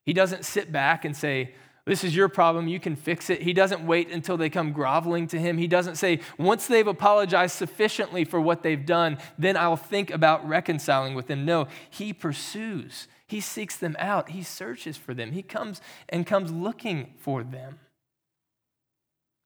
He 0.07 0.13
doesn't 0.13 0.45
sit 0.45 0.73
back 0.73 1.05
and 1.05 1.17
say, 1.17 1.55
this 1.85 2.05
is 2.05 2.15
your 2.15 2.29
problem. 2.29 2.69
You 2.69 2.79
can 2.79 2.95
fix 2.95 3.29
it. 3.29 3.43
He 3.43 3.53
doesn't 3.53 3.85
wait 3.85 4.11
until 4.11 4.37
they 4.37 4.49
come 4.49 4.73
groveling 4.73 5.27
to 5.29 5.39
him. 5.39 5.59
He 5.59 5.67
doesn't 5.67 5.97
say, 5.97 6.21
once 6.39 6.67
they've 6.67 6.87
apologized 6.87 7.57
sufficiently 7.57 8.25
for 8.25 8.41
what 8.41 8.63
they've 8.63 8.87
done, 8.87 9.19
then 9.37 9.57
I'll 9.57 9.77
think 9.77 10.11
about 10.11 10.47
reconciling 10.47 11.15
with 11.15 11.27
them. 11.27 11.45
No, 11.45 11.67
he 11.91 12.13
pursues. 12.13 13.09
He 13.27 13.41
seeks 13.41 13.77
them 13.77 13.97
out. 13.99 14.31
He 14.31 14.45
searches 14.45 14.97
for 14.97 15.13
them. 15.13 15.33
He 15.33 15.43
comes 15.43 15.81
and 16.09 16.27
comes 16.27 16.53
looking 16.53 17.15
for 17.19 17.43
them. 17.43 17.81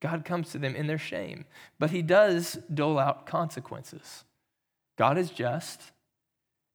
God 0.01 0.27
comes 0.27 0.51
to 0.51 0.59
them 0.59 0.77
in 0.77 0.89
their 0.89 0.99
shame, 0.99 1.47
but 1.79 1.91
he 1.91 2.03
does 2.03 2.59
dole 2.73 2.99
out 2.99 3.25
consequences. 3.25 4.25
God 4.99 5.17
is 5.17 5.31
just. 5.31 5.93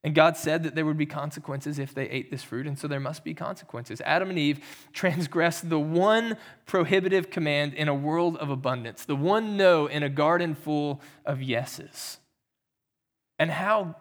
And 0.03 0.15
God 0.15 0.35
said 0.35 0.63
that 0.63 0.73
there 0.73 0.85
would 0.85 0.97
be 0.97 1.05
consequences 1.05 1.77
if 1.77 1.93
they 1.93 2.09
ate 2.09 2.31
this 2.31 2.41
fruit, 2.41 2.65
and 2.65 2.77
so 2.77 2.87
there 2.87 2.99
must 2.99 3.23
be 3.23 3.35
consequences. 3.35 4.01
Adam 4.01 4.29
and 4.29 4.39
Eve 4.39 4.59
transgressed 4.93 5.69
the 5.69 5.79
one 5.79 6.37
prohibitive 6.65 7.29
command 7.29 7.75
in 7.75 7.87
a 7.87 7.93
world 7.93 8.37
of 8.37 8.49
abundance, 8.49 9.05
the 9.05 9.15
one 9.15 9.57
no 9.57 9.85
in 9.85 10.01
a 10.01 10.09
garden 10.09 10.55
full 10.55 11.01
of 11.23 11.41
yeses. 11.41 12.17
And 13.37 13.51
how 13.51 13.95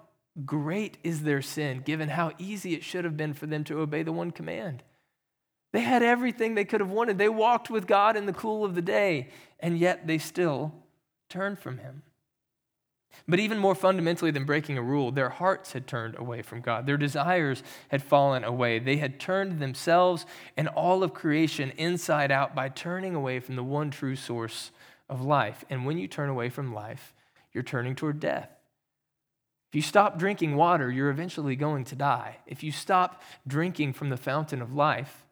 great 0.46 0.96
is 1.04 1.22
their 1.22 1.42
sin, 1.42 1.82
given 1.84 2.08
how 2.08 2.32
easy 2.38 2.74
it 2.74 2.82
should 2.82 3.04
have 3.04 3.16
been 3.16 3.34
for 3.34 3.46
them 3.46 3.64
to 3.64 3.80
obey 3.80 4.02
the 4.02 4.12
one 4.12 4.30
command? 4.30 4.82
They 5.72 5.80
had 5.80 6.02
everything 6.02 6.54
they 6.54 6.64
could 6.64 6.80
have 6.80 6.90
wanted. 6.90 7.18
They 7.18 7.28
walked 7.28 7.70
with 7.70 7.86
God 7.86 8.16
in 8.16 8.26
the 8.26 8.32
cool 8.32 8.64
of 8.64 8.74
the 8.74 8.82
day, 8.82 9.28
and 9.60 9.78
yet 9.78 10.06
they 10.06 10.18
still 10.18 10.72
turned 11.28 11.58
from 11.58 11.78
Him. 11.78 12.02
But 13.28 13.40
even 13.40 13.58
more 13.58 13.74
fundamentally 13.74 14.30
than 14.30 14.44
breaking 14.44 14.78
a 14.78 14.82
rule, 14.82 15.10
their 15.10 15.28
hearts 15.28 15.72
had 15.72 15.86
turned 15.86 16.16
away 16.18 16.42
from 16.42 16.60
God. 16.60 16.86
Their 16.86 16.96
desires 16.96 17.62
had 17.88 18.02
fallen 18.02 18.44
away. 18.44 18.78
They 18.78 18.96
had 18.96 19.20
turned 19.20 19.60
themselves 19.60 20.26
and 20.56 20.68
all 20.68 21.02
of 21.02 21.14
creation 21.14 21.72
inside 21.76 22.30
out 22.30 22.54
by 22.54 22.68
turning 22.68 23.14
away 23.14 23.40
from 23.40 23.56
the 23.56 23.62
one 23.62 23.90
true 23.90 24.16
source 24.16 24.70
of 25.08 25.22
life. 25.22 25.64
And 25.70 25.84
when 25.84 25.98
you 25.98 26.08
turn 26.08 26.28
away 26.28 26.48
from 26.48 26.72
life, 26.74 27.14
you're 27.52 27.62
turning 27.62 27.94
toward 27.94 28.20
death. 28.20 28.48
If 29.70 29.76
you 29.76 29.82
stop 29.82 30.18
drinking 30.18 30.56
water, 30.56 30.90
you're 30.90 31.10
eventually 31.10 31.54
going 31.54 31.84
to 31.84 31.94
die. 31.94 32.38
If 32.46 32.64
you 32.64 32.72
stop 32.72 33.22
drinking 33.46 33.92
from 33.92 34.08
the 34.08 34.16
fountain 34.16 34.60
of 34.60 34.74
life, 34.74 35.24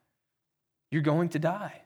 you're 0.91 1.03
going 1.03 1.29
to 1.31 1.39
die. 1.41 1.83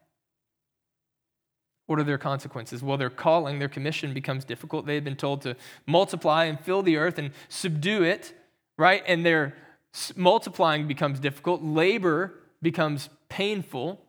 What 1.93 2.01
are 2.01 2.05
their 2.05 2.17
consequences? 2.17 2.83
Well, 2.83 2.97
their 2.97 3.11
calling, 3.11 3.59
their 3.59 3.69
commission 3.69 4.15
becomes 4.15 4.47
difficult. 4.47 4.87
They've 4.87 5.05
been 5.05 5.15
told 5.15 5.43
to 5.43 5.57
multiply 5.85 6.47
and 6.47 6.59
fill 6.59 6.83
the 6.83 6.97
earth 6.97 7.19
and 7.19 7.33
subdue 7.51 8.03
it, 8.03 8.33
right? 8.79 9.03
And 9.07 9.27
their 9.27 9.55
multiplying 10.17 10.89
becomes 10.89 11.21
difficult. 11.21 11.63
Labor 11.63 12.33
becomes 12.63 13.11
painful. 13.29 14.01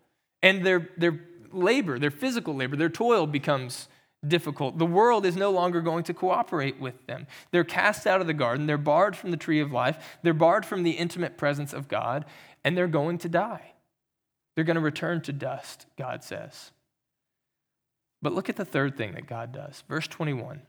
And 0.41 0.65
their, 0.65 0.91
their 0.95 1.19
labor, 1.51 1.99
their 1.99 2.09
physical 2.09 2.55
labor, 2.55 2.77
their 2.77 2.87
toil 2.87 3.27
becomes 3.27 3.89
difficult. 4.25 4.77
The 4.77 4.85
world 4.85 5.25
is 5.25 5.35
no 5.35 5.51
longer 5.51 5.81
going 5.81 6.05
to 6.05 6.13
cooperate 6.13 6.79
with 6.79 7.05
them. 7.05 7.27
They're 7.51 7.65
cast 7.65 8.07
out 8.07 8.21
of 8.21 8.27
the 8.27 8.33
garden. 8.33 8.65
They're 8.65 8.77
barred 8.77 9.17
from 9.17 9.31
the 9.31 9.35
tree 9.35 9.59
of 9.59 9.73
life. 9.73 10.17
They're 10.23 10.33
barred 10.33 10.65
from 10.65 10.83
the 10.83 10.91
intimate 10.91 11.37
presence 11.37 11.73
of 11.73 11.89
God. 11.89 12.23
And 12.63 12.77
they're 12.77 12.87
going 12.87 13.17
to 13.17 13.27
die. 13.27 13.73
They're 14.55 14.63
going 14.63 14.75
to 14.75 14.81
return 14.81 15.19
to 15.23 15.33
dust, 15.33 15.85
God 15.97 16.23
says. 16.23 16.71
But 18.23 18.33
look 18.33 18.49
at 18.49 18.55
the 18.55 18.65
third 18.65 18.95
thing 18.95 19.11
that 19.13 19.27
God 19.27 19.51
does. 19.51 19.83
Verse 19.87 20.07
21 20.07 20.61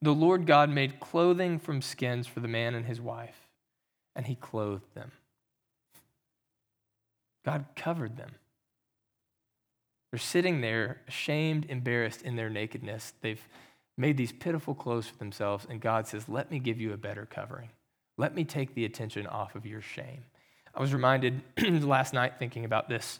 The 0.00 0.14
Lord 0.14 0.46
God 0.46 0.70
made 0.70 1.00
clothing 1.00 1.58
from 1.58 1.82
skins 1.82 2.28
for 2.28 2.38
the 2.40 2.48
man 2.48 2.74
and 2.76 2.86
his 2.86 3.00
wife, 3.00 3.48
and 4.14 4.24
he 4.24 4.36
clothed 4.36 4.94
them. 4.94 5.10
God 7.44 7.66
covered 7.74 8.16
them. 8.16 8.30
They're 10.12 10.18
sitting 10.18 10.60
there, 10.60 11.00
ashamed, 11.08 11.66
embarrassed 11.68 12.22
in 12.22 12.36
their 12.36 12.48
nakedness. 12.48 13.14
They've 13.20 13.46
made 13.96 14.16
these 14.16 14.32
pitiful 14.32 14.74
clothes 14.74 15.08
for 15.08 15.16
themselves, 15.16 15.66
and 15.68 15.80
God 15.80 16.06
says, 16.06 16.28
Let 16.28 16.52
me 16.52 16.60
give 16.60 16.80
you 16.80 16.92
a 16.92 16.96
better 16.96 17.26
covering. 17.26 17.70
Let 18.16 18.34
me 18.34 18.44
take 18.44 18.74
the 18.74 18.84
attention 18.84 19.26
off 19.26 19.56
of 19.56 19.66
your 19.66 19.80
shame. 19.80 20.24
I 20.72 20.80
was 20.80 20.94
reminded 20.94 21.42
last 21.82 22.14
night 22.14 22.34
thinking 22.38 22.64
about 22.64 22.88
this 22.88 23.18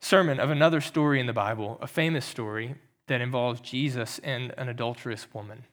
sermon 0.00 0.40
of 0.40 0.50
another 0.50 0.80
story 0.80 1.20
in 1.20 1.26
the 1.26 1.32
Bible, 1.32 1.78
a 1.80 1.86
famous 1.86 2.24
story 2.24 2.76
that 3.06 3.20
involves 3.20 3.60
Jesus 3.60 4.18
and 4.20 4.52
an 4.58 4.68
adulterous 4.68 5.26
woman. 5.32 5.64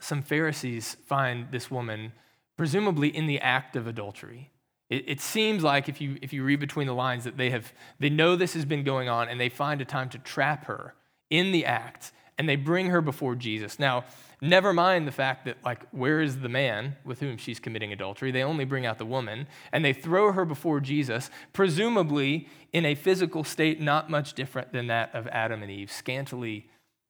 Some 0.00 0.22
Pharisees 0.22 0.96
find 1.06 1.50
this 1.50 1.70
woman 1.70 2.12
presumably 2.56 3.08
in 3.08 3.26
the 3.26 3.40
act 3.40 3.76
of 3.76 3.86
adultery. 3.86 4.50
It, 4.90 5.04
it, 5.08 5.20
seems 5.20 5.62
like 5.62 5.88
if 5.88 6.00
you, 6.00 6.18
if 6.20 6.32
you 6.32 6.44
read 6.44 6.60
between 6.60 6.86
the 6.86 6.94
lines 6.94 7.24
that 7.24 7.36
they 7.36 7.50
have 7.50 7.72
they 7.98 8.10
know 8.10 8.36
this 8.36 8.54
has 8.54 8.64
been 8.64 8.84
going 8.84 9.08
on 9.08 9.28
and 9.28 9.40
they 9.40 9.48
find 9.48 9.80
a 9.80 9.84
time 9.84 10.08
to 10.10 10.18
trap 10.18 10.66
her 10.66 10.94
in 11.30 11.52
the 11.52 11.64
act 11.64 12.12
and 12.38 12.48
they 12.48 12.56
bring 12.56 12.86
her 12.88 13.00
before 13.00 13.34
Jesus. 13.34 13.78
Now, 13.78 14.04
never 14.44 14.72
mind 14.72 15.06
the 15.06 15.12
fact 15.12 15.44
that 15.44 15.56
like 15.64 15.86
where 15.90 16.20
is 16.20 16.40
the 16.40 16.48
man 16.48 16.96
with 17.04 17.20
whom 17.20 17.36
she's 17.36 17.60
committing 17.60 17.92
adultery? 17.92 18.30
They 18.30 18.42
only 18.42 18.64
bring 18.64 18.86
out 18.86 18.98
the 18.98 19.06
woman 19.06 19.46
and 19.72 19.84
they 19.84 19.92
throw 19.92 20.32
her 20.32 20.44
before 20.44 20.80
Jesus, 20.80 21.30
presumably 21.52 22.48
in 22.72 22.84
a 22.84 22.94
physical 22.94 23.44
state 23.44 23.80
not 23.80 24.10
much 24.10 24.34
different 24.34 24.72
than 24.72 24.86
that 24.88 25.14
of 25.14 25.26
Adam 25.28 25.62
and 25.62 25.70
Eve, 25.70 25.90
scantily 25.90 26.68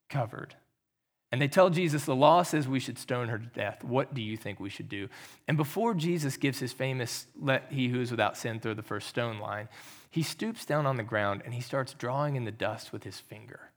covered. 0.09 0.57
And 1.33 1.43
they 1.43 1.49
tell 1.49 1.69
Jesus, 1.69 2.05
the 2.05 2.15
law 2.15 2.45
says 2.45 2.69
we 2.69 2.79
should 2.79 2.97
stone 2.97 3.29
her 3.29 3.39
to 3.39 3.47
death. 3.47 3.83
What 3.83 4.15
do 4.15 4.23
you 4.23 4.37
think 4.37 4.61
we 4.61 4.71
should 4.71 4.89
do? 4.89 5.09
And 5.49 5.57
before 5.57 5.93
Jesus 5.93 6.37
gives 6.37 6.61
his 6.61 6.73
famous, 6.73 7.27
let 7.37 7.73
he 7.73 7.89
who 7.89 8.01
is 8.01 8.13
without 8.13 8.37
sin 8.37 8.61
throw 8.61 8.73
the 8.73 8.83
first 8.83 9.09
stone 9.09 9.41
line, 9.41 9.69
he 10.11 10.23
stoops 10.23 10.65
down 10.65 10.87
on 10.87 10.97
the 10.97 11.03
ground 11.03 11.43
and 11.45 11.53
he 11.53 11.61
starts 11.61 11.93
drawing 11.95 12.37
in 12.37 12.45
the 12.45 12.53
dust 12.53 12.93
with 12.93 13.03
his 13.03 13.19
finger. 13.19 13.73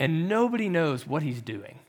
And 0.00 0.26
nobody 0.26 0.70
knows 0.70 1.06
what 1.06 1.22
he's 1.22 1.42
doing. 1.42 1.80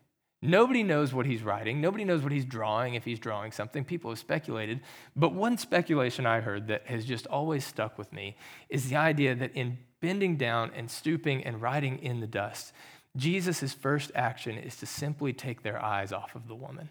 Nobody 0.42 0.84
knows 0.84 1.14
what 1.14 1.26
he's 1.26 1.42
writing. 1.42 1.82
Nobody 1.82 2.04
knows 2.04 2.22
what 2.22 2.32
he's 2.32 2.46
drawing 2.46 2.94
if 2.94 3.04
he's 3.04 3.20
drawing 3.20 3.52
something. 3.52 3.84
People 3.84 4.12
have 4.12 4.20
speculated. 4.20 4.82
But 5.16 5.34
one 5.34 5.58
speculation 5.58 6.26
I 6.26 6.42
heard 6.42 6.68
that 6.68 6.86
has 6.88 7.06
just 7.06 7.26
always 7.28 7.66
stuck 7.66 7.98
with 7.98 8.14
me 8.14 8.36
is 8.70 8.90
the 8.90 8.98
idea 8.98 9.34
that 9.36 9.56
in 9.56 9.80
bending 10.02 10.38
down 10.38 10.72
and 10.76 10.92
stooping 10.92 11.44
and 11.44 11.62
writing 11.62 11.98
in 12.00 12.20
the 12.20 12.28
dust, 12.28 12.74
Jesus' 13.16 13.74
first 13.74 14.12
action 14.14 14.58
is 14.58 14.76
to 14.78 14.86
simply 14.86 15.34
take 15.34 15.64
their 15.64 15.82
eyes 15.82 16.12
off 16.12 16.36
of 16.36 16.48
the 16.48 16.56
woman. 16.56 16.90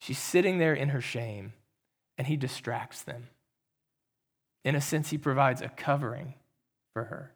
She's 0.00 0.18
sitting 0.18 0.58
there 0.58 0.74
in 0.74 0.88
her 0.88 1.00
shame, 1.00 1.52
and 2.18 2.26
he 2.26 2.36
distracts 2.36 3.02
them. 3.02 3.28
In 4.64 4.74
a 4.74 4.80
sense, 4.80 5.10
he 5.10 5.18
provides 5.18 5.60
a 5.62 5.68
covering 5.68 6.34
for 6.94 7.04
her. 7.04 7.32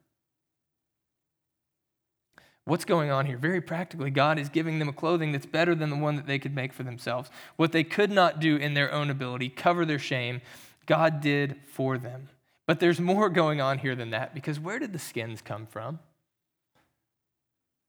What's 2.70 2.84
going 2.84 3.10
on 3.10 3.26
here? 3.26 3.36
Very 3.36 3.60
practically, 3.60 4.12
God 4.12 4.38
is 4.38 4.48
giving 4.48 4.78
them 4.78 4.88
a 4.88 4.92
clothing 4.92 5.32
that's 5.32 5.44
better 5.44 5.74
than 5.74 5.90
the 5.90 5.96
one 5.96 6.14
that 6.14 6.28
they 6.28 6.38
could 6.38 6.54
make 6.54 6.72
for 6.72 6.84
themselves. 6.84 7.28
What 7.56 7.72
they 7.72 7.82
could 7.82 8.12
not 8.12 8.38
do 8.38 8.54
in 8.54 8.74
their 8.74 8.92
own 8.92 9.10
ability, 9.10 9.48
cover 9.48 9.84
their 9.84 9.98
shame, 9.98 10.40
God 10.86 11.20
did 11.20 11.56
for 11.66 11.98
them. 11.98 12.28
But 12.68 12.78
there's 12.78 13.00
more 13.00 13.28
going 13.28 13.60
on 13.60 13.78
here 13.78 13.96
than 13.96 14.10
that 14.10 14.36
because 14.36 14.60
where 14.60 14.78
did 14.78 14.92
the 14.92 15.00
skins 15.00 15.42
come 15.42 15.66
from? 15.66 15.98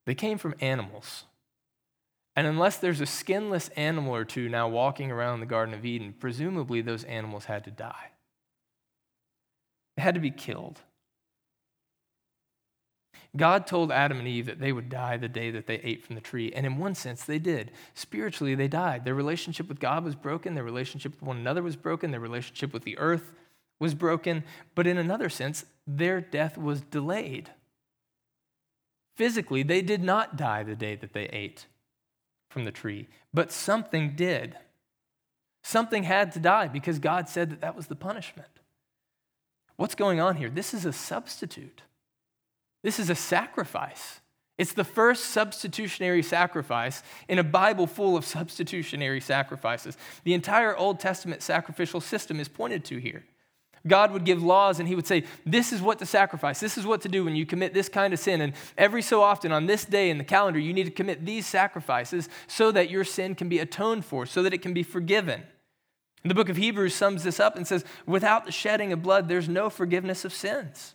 They 0.08 0.16
came 0.16 0.40
from 0.40 0.56
animals. 0.60 1.26
And 2.36 2.48
unless 2.48 2.78
there's 2.78 3.02
a 3.02 3.06
skinless 3.06 3.70
animal 3.76 4.16
or 4.16 4.26
two 4.26 4.50
now 4.50 4.68
walking 4.68 5.12
around 5.12 5.42
the 5.42 5.46
Garden 5.46 5.76
of 5.76 5.86
Eden, 5.86 6.16
presumably 6.20 6.82
those 6.82 7.04
animals 7.04 7.46
had 7.46 7.66
to 7.66 7.72
die. 7.72 8.14
They 9.96 10.02
had 10.02 10.16
to 10.16 10.22
be 10.22 10.32
killed. 10.32 10.80
God 13.36 13.66
told 13.66 13.92
Adam 13.92 14.20
and 14.20 14.28
Eve 14.28 14.48
that 14.48 14.60
they 14.60 14.74
would 14.74 14.90
die 14.90 15.16
the 15.16 15.30
day 15.30 15.52
that 15.52 15.66
they 15.66 15.76
ate 15.76 16.04
from 16.04 16.16
the 16.16 16.22
tree. 16.22 16.52
And 16.54 16.66
in 16.66 16.78
one 16.78 16.96
sense, 16.96 17.24
they 17.24 17.40
did. 17.40 17.72
Spiritually, 17.94 18.56
they 18.56 18.68
died. 18.68 19.06
Their 19.06 19.16
relationship 19.16 19.70
with 19.70 19.80
God 19.80 20.04
was 20.04 20.16
broken. 20.16 20.54
Their 20.54 20.66
relationship 20.66 21.14
with 21.14 21.22
one 21.22 21.38
another 21.38 21.64
was 21.64 21.78
broken. 21.78 22.12
Their 22.12 22.20
relationship 22.20 22.74
with 22.74 22.84
the 22.84 22.98
earth 22.98 23.32
was 23.80 23.94
broken. 23.94 24.44
But 24.76 24.86
in 24.86 24.98
another 24.98 25.30
sense, 25.30 25.64
their 25.88 26.20
death 26.20 26.58
was 26.58 26.82
delayed. 26.82 27.52
Physically, 29.16 29.64
they 29.64 29.82
did 29.82 30.04
not 30.04 30.36
die 30.36 30.64
the 30.64 30.76
day 30.76 30.96
that 30.96 31.14
they 31.14 31.26
ate 31.28 31.68
from 32.50 32.66
the 32.66 32.72
tree, 32.72 33.08
but 33.34 33.52
something 33.52 34.16
did. 34.16 34.58
Something 35.64 36.04
had 36.04 36.32
to 36.34 36.40
die 36.40 36.68
because 36.68 37.00
God 37.00 37.30
said 37.30 37.50
that 37.50 37.62
that 37.62 37.76
was 37.76 37.88
the 37.88 37.96
punishment. 37.96 38.50
What's 39.78 39.96
going 39.96 40.20
on 40.20 40.36
here? 40.36 40.50
This 40.50 40.74
is 40.74 40.86
a 40.86 40.94
substitute. 40.94 41.84
This 42.84 43.00
is 43.00 43.10
a 43.10 43.16
sacrifice. 43.16 44.22
It's 44.58 44.74
the 44.74 44.84
first 44.84 45.26
substitutionary 45.26 46.22
sacrifice 46.22 47.02
in 47.28 47.40
a 47.40 47.44
Bible 47.44 47.88
full 47.88 48.16
of 48.16 48.26
substitutionary 48.26 49.22
sacrifices. 49.22 49.98
The 50.24 50.34
entire 50.34 50.76
Old 50.76 51.00
Testament 51.00 51.42
sacrificial 51.42 52.02
system 52.02 52.40
is 52.40 52.48
pointed 52.48 52.86
to 52.86 52.98
here. 52.98 53.24
God 53.88 54.12
would 54.12 54.26
give 54.26 54.44
laws 54.44 54.80
and 54.80 54.88
he 54.88 54.94
would 54.94 55.08
say, 55.08 55.24
This 55.46 55.74
is 55.74 55.82
what 55.82 55.98
to 56.00 56.06
sacrifice. 56.06 56.60
This 56.60 56.78
is 56.78 56.86
what 56.86 57.02
to 57.02 57.10
do 57.10 57.26
when 57.26 57.36
you 57.36 57.46
commit 57.46 57.74
this 57.74 57.90
kind 57.90 58.14
of 58.14 58.20
sin. 58.20 58.42
And 58.42 58.54
every 58.78 59.02
so 59.02 59.24
often 59.24 59.52
on 59.52 59.66
this 59.66 59.86
day 59.86 60.12
in 60.12 60.20
the 60.20 60.24
calendar, 60.24 60.60
you 60.60 60.74
need 60.74 60.84
to 60.84 60.92
commit 60.92 61.26
these 61.26 61.48
sacrifices 61.48 62.30
so 62.46 62.72
that 62.72 62.92
your 62.92 63.04
sin 63.04 63.34
can 63.34 63.50
be 63.50 63.58
atoned 63.58 64.06
for, 64.06 64.28
so 64.28 64.44
that 64.44 64.54
it 64.54 64.62
can 64.62 64.74
be 64.74 64.84
forgiven. 64.84 65.42
And 66.24 66.30
the 66.30 66.36
book 66.36 66.50
of 66.50 66.58
Hebrews 66.58 66.94
sums 66.94 67.24
this 67.24 67.40
up 67.40 67.56
and 67.56 67.66
says, 67.66 67.84
Without 68.06 68.46
the 68.46 68.52
shedding 68.52 68.94
of 68.94 69.02
blood, 69.02 69.28
there's 69.28 69.50
no 69.50 69.72
forgiveness 69.72 70.24
of 70.24 70.34
sins. 70.34 70.94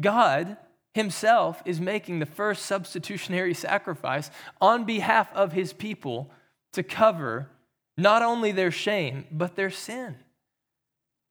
God 0.00 0.56
himself 0.96 1.62
is 1.64 1.80
making 1.80 2.18
the 2.18 2.26
first 2.26 2.64
substitutionary 2.64 3.54
sacrifice 3.54 4.30
on 4.60 4.84
behalf 4.84 5.32
of 5.34 5.52
his 5.52 5.72
people 5.72 6.30
to 6.72 6.82
cover 6.82 7.50
not 7.96 8.22
only 8.22 8.50
their 8.50 8.70
shame, 8.70 9.26
but 9.30 9.56
their 9.56 9.70
sin. 9.70 10.16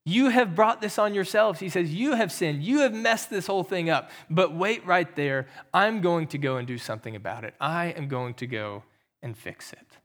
You 0.04 0.28
have 0.28 0.54
brought 0.54 0.80
this 0.80 1.00
on 1.00 1.14
yourselves. 1.14 1.58
He 1.58 1.68
says, 1.68 1.92
You 1.92 2.14
have 2.14 2.30
sinned. 2.30 2.62
You 2.62 2.80
have 2.80 2.94
messed 2.94 3.28
this 3.28 3.48
whole 3.48 3.64
thing 3.64 3.90
up. 3.90 4.10
But 4.30 4.54
wait 4.54 4.86
right 4.86 5.14
there. 5.16 5.48
I'm 5.74 6.00
going 6.00 6.28
to 6.28 6.38
go 6.38 6.58
and 6.58 6.66
do 6.66 6.78
something 6.78 7.16
about 7.16 7.42
it. 7.42 7.54
I 7.60 7.86
am 7.86 8.06
going 8.06 8.34
to 8.34 8.46
go 8.46 8.84
and 9.20 9.36
fix 9.36 9.72
it. 9.72 9.98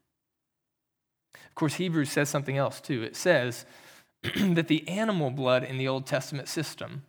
Of 1.35 1.53
course, 1.53 1.75
Hebrews 1.75 2.11
says 2.11 2.29
something 2.29 2.57
else 2.57 2.81
too. 2.81 3.03
It 3.03 3.15
says 3.15 3.65
that 4.35 4.67
the 4.67 4.87
animal 4.89 5.29
blood 5.29 5.63
in 5.63 5.77
the 5.77 5.87
Old 5.87 6.07
Testament 6.07 6.47
system 6.47 7.03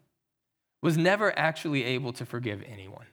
was 0.83 0.99
never 0.99 1.37
actually 1.39 1.85
able 1.85 2.13
to 2.13 2.27
forgive 2.27 2.63
anyone. 2.71 3.07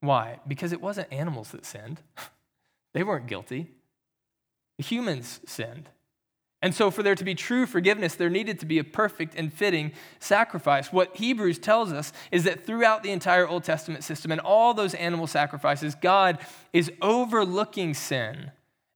Why? 0.00 0.38
Because 0.46 0.72
it 0.72 0.80
wasn't 0.80 1.12
animals 1.12 1.50
that 1.50 1.66
sinned, 1.66 2.00
they 2.94 3.02
weren't 3.02 3.26
guilty. 3.26 3.68
The 4.78 4.84
humans 4.84 5.40
sinned. 5.46 5.90
And 6.62 6.74
so, 6.74 6.90
for 6.90 7.02
there 7.02 7.14
to 7.14 7.24
be 7.24 7.34
true 7.34 7.64
forgiveness, 7.64 8.14
there 8.14 8.28
needed 8.28 8.60
to 8.60 8.66
be 8.66 8.78
a 8.78 8.84
perfect 8.84 9.34
and 9.34 9.52
fitting 9.52 9.92
sacrifice. 10.18 10.92
What 10.92 11.16
Hebrews 11.16 11.58
tells 11.58 11.90
us 11.90 12.12
is 12.30 12.44
that 12.44 12.66
throughout 12.66 13.02
the 13.02 13.10
entire 13.12 13.48
Old 13.48 13.64
Testament 13.64 14.04
system 14.04 14.30
and 14.30 14.40
all 14.40 14.74
those 14.74 14.94
animal 14.94 15.26
sacrifices, 15.26 15.94
God 15.94 16.38
is 16.74 16.92
overlooking 17.00 17.94
sin 17.94 18.52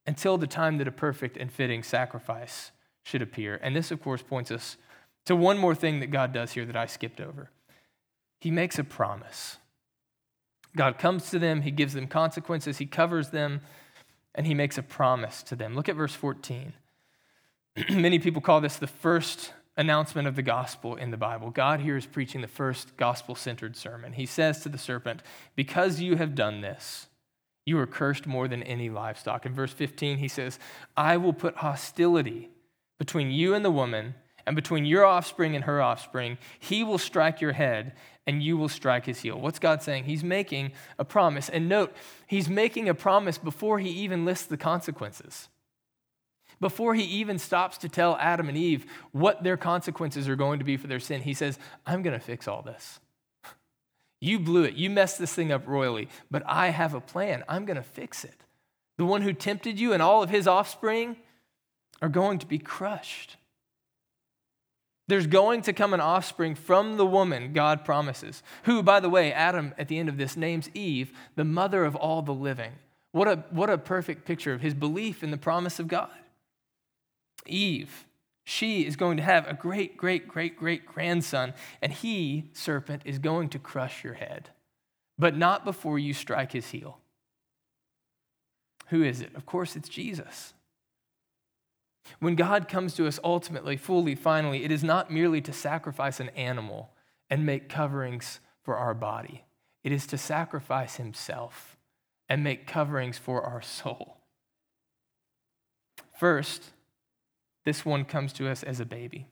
until 0.06 0.36
the 0.36 0.46
time 0.46 0.76
that 0.76 0.88
a 0.88 0.92
perfect 0.92 1.38
and 1.38 1.50
fitting 1.50 1.82
sacrifice 1.82 2.70
should 3.02 3.22
appear. 3.22 3.58
And 3.62 3.74
this, 3.74 3.90
of 3.90 4.02
course, 4.02 4.22
points 4.22 4.50
us 4.50 4.76
to 5.26 5.36
one 5.36 5.58
more 5.58 5.74
thing 5.74 6.00
that 6.00 6.10
God 6.10 6.32
does 6.32 6.52
here 6.52 6.64
that 6.66 6.76
I 6.76 6.86
skipped 6.86 7.20
over. 7.20 7.50
He 8.40 8.50
makes 8.50 8.78
a 8.78 8.84
promise. 8.84 9.58
God 10.76 10.98
comes 10.98 11.30
to 11.30 11.38
them, 11.38 11.62
He 11.62 11.70
gives 11.70 11.94
them 11.94 12.06
consequences, 12.06 12.78
He 12.78 12.86
covers 12.86 13.30
them, 13.30 13.60
and 14.34 14.46
He 14.46 14.54
makes 14.54 14.76
a 14.76 14.82
promise 14.82 15.42
to 15.44 15.56
them. 15.56 15.74
Look 15.74 15.88
at 15.88 15.96
verse 15.96 16.14
14. 16.14 16.72
Many 17.90 18.18
people 18.18 18.42
call 18.42 18.60
this 18.60 18.76
the 18.76 18.86
first 18.86 19.52
announcement 19.76 20.28
of 20.28 20.36
the 20.36 20.42
gospel 20.42 20.96
in 20.96 21.10
the 21.10 21.16
Bible. 21.16 21.50
God 21.50 21.80
here 21.80 21.96
is 21.96 22.06
preaching 22.06 22.40
the 22.40 22.48
first 22.48 22.96
gospel 22.96 23.34
centered 23.34 23.76
sermon. 23.76 24.12
He 24.12 24.26
says 24.26 24.60
to 24.60 24.68
the 24.68 24.78
serpent, 24.78 25.22
Because 25.56 26.00
you 26.00 26.16
have 26.16 26.34
done 26.34 26.60
this, 26.60 27.08
you 27.66 27.78
are 27.78 27.86
cursed 27.86 28.26
more 28.26 28.46
than 28.46 28.62
any 28.62 28.90
livestock. 28.90 29.46
In 29.46 29.54
verse 29.54 29.72
15, 29.72 30.18
he 30.18 30.28
says, 30.28 30.58
I 30.96 31.16
will 31.16 31.32
put 31.32 31.56
hostility 31.56 32.50
between 32.98 33.30
you 33.30 33.54
and 33.54 33.64
the 33.64 33.70
woman, 33.70 34.14
and 34.46 34.56
between 34.56 34.84
your 34.84 35.04
offspring 35.04 35.54
and 35.54 35.64
her 35.64 35.80
offspring. 35.80 36.38
He 36.58 36.84
will 36.84 36.98
strike 36.98 37.40
your 37.40 37.52
head, 37.52 37.92
and 38.26 38.42
you 38.42 38.56
will 38.56 38.68
strike 38.68 39.06
his 39.06 39.20
heel. 39.20 39.40
What's 39.40 39.58
God 39.58 39.82
saying? 39.82 40.04
He's 40.04 40.24
making 40.24 40.72
a 40.98 41.04
promise. 41.04 41.48
And 41.48 41.68
note, 41.68 41.94
he's 42.26 42.48
making 42.48 42.88
a 42.88 42.94
promise 42.94 43.38
before 43.38 43.78
he 43.78 43.90
even 43.90 44.24
lists 44.24 44.46
the 44.46 44.56
consequences 44.56 45.48
before 46.60 46.94
he 46.94 47.02
even 47.02 47.38
stops 47.38 47.78
to 47.78 47.88
tell 47.88 48.16
Adam 48.16 48.48
and 48.48 48.56
Eve 48.56 48.86
what 49.12 49.42
their 49.42 49.56
consequences 49.56 50.28
are 50.28 50.36
going 50.36 50.58
to 50.58 50.64
be 50.64 50.76
for 50.76 50.86
their 50.86 51.00
sin, 51.00 51.20
he 51.20 51.34
says, 51.34 51.58
I'm 51.86 52.02
going 52.02 52.18
to 52.18 52.24
fix 52.24 52.48
all 52.48 52.62
this. 52.62 53.00
You 54.20 54.38
blew 54.38 54.64
it. 54.64 54.72
You 54.72 54.88
messed 54.88 55.18
this 55.18 55.34
thing 55.34 55.52
up 55.52 55.68
royally, 55.68 56.08
but 56.30 56.42
I 56.46 56.70
have 56.70 56.94
a 56.94 57.00
plan. 57.00 57.44
I'm 57.46 57.66
going 57.66 57.76
to 57.76 57.82
fix 57.82 58.24
it. 58.24 58.40
The 58.96 59.04
one 59.04 59.20
who 59.20 59.34
tempted 59.34 59.78
you 59.78 59.92
and 59.92 60.00
all 60.00 60.22
of 60.22 60.30
his 60.30 60.48
offspring 60.48 61.16
are 62.00 62.08
going 62.08 62.38
to 62.38 62.46
be 62.46 62.58
crushed. 62.58 63.36
There's 65.06 65.26
going 65.26 65.62
to 65.62 65.72
come 65.72 65.92
an 65.92 66.00
offspring 66.00 66.54
from 66.54 66.96
the 66.96 67.06
woman 67.06 67.52
God 67.52 67.84
promises, 67.84 68.42
who, 68.62 68.82
by 68.82 69.00
the 69.00 69.10
way, 69.10 69.32
Adam 69.32 69.74
at 69.76 69.88
the 69.88 69.98
end 69.98 70.08
of 70.08 70.16
this 70.16 70.36
names 70.36 70.70
Eve, 70.72 71.12
the 71.36 71.44
mother 71.44 71.84
of 71.84 71.94
all 71.94 72.22
the 72.22 72.32
living. 72.32 72.72
What 73.12 73.28
a, 73.28 73.44
what 73.50 73.70
a 73.70 73.78
perfect 73.78 74.24
picture 74.24 74.54
of 74.54 74.62
his 74.62 74.74
belief 74.74 75.22
in 75.22 75.30
the 75.30 75.36
promise 75.36 75.78
of 75.78 75.88
God. 75.88 76.10
Eve, 77.46 78.06
she 78.44 78.86
is 78.86 78.96
going 78.96 79.18
to 79.18 79.22
have 79.22 79.46
a 79.46 79.54
great, 79.54 79.96
great, 79.96 80.26
great, 80.26 80.56
great 80.56 80.86
grandson, 80.86 81.54
and 81.82 81.92
he, 81.92 82.50
serpent, 82.54 83.02
is 83.04 83.18
going 83.18 83.50
to 83.50 83.58
crush 83.58 84.04
your 84.04 84.14
head, 84.14 84.50
but 85.18 85.36
not 85.36 85.64
before 85.64 85.98
you 85.98 86.14
strike 86.14 86.52
his 86.52 86.70
heel. 86.70 86.98
Who 88.88 89.02
is 89.02 89.20
it? 89.20 89.34
Of 89.34 89.46
course, 89.46 89.76
it's 89.76 89.88
Jesus. 89.88 90.54
When 92.20 92.34
God 92.36 92.68
comes 92.68 92.94
to 92.94 93.06
us 93.06 93.18
ultimately, 93.24 93.76
fully, 93.76 94.14
finally, 94.14 94.64
it 94.64 94.70
is 94.70 94.84
not 94.84 95.10
merely 95.10 95.40
to 95.42 95.52
sacrifice 95.52 96.20
an 96.20 96.28
animal 96.30 96.90
and 97.30 97.46
make 97.46 97.68
coverings 97.68 98.40
for 98.62 98.76
our 98.76 98.94
body, 98.94 99.44
it 99.82 99.92
is 99.92 100.06
to 100.08 100.18
sacrifice 100.18 100.96
himself 100.96 101.76
and 102.28 102.42
make 102.42 102.66
coverings 102.66 103.18
for 103.18 103.42
our 103.42 103.60
soul. 103.60 104.18
First, 106.18 106.70
this 107.64 107.84
one 107.84 108.04
comes 108.04 108.32
to 108.34 108.48
us 108.48 108.62
as 108.62 108.80
a 108.80 108.86
baby. 108.86 109.26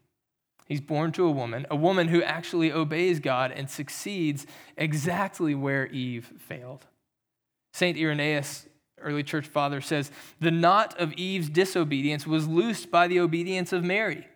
He's 0.67 0.81
born 0.81 1.13
to 1.13 1.27
a 1.27 1.31
woman, 1.31 1.67
a 1.71 1.77
woman 1.77 2.09
who 2.09 2.23
actually 2.23 2.73
obeys 2.73 3.21
God 3.21 3.53
and 3.53 3.69
succeeds 3.69 4.47
exactly 4.77 5.55
where 5.55 5.87
Eve 5.87 6.33
failed. 6.39 6.87
St. 7.73 7.99
Irenaeus 7.99 8.67
early 9.03 9.23
church 9.23 9.47
father 9.47 9.81
says, 9.81 10.11
the 10.41 10.51
knot 10.51 10.99
of 10.99 11.13
Eve's 11.15 11.49
disobedience 11.49 12.27
was 12.27 12.49
loosed 12.49 12.91
by 12.91 13.09
the 13.09 13.21
obedience 13.21 13.73
of 13.73 13.85
Mary. 13.85 14.27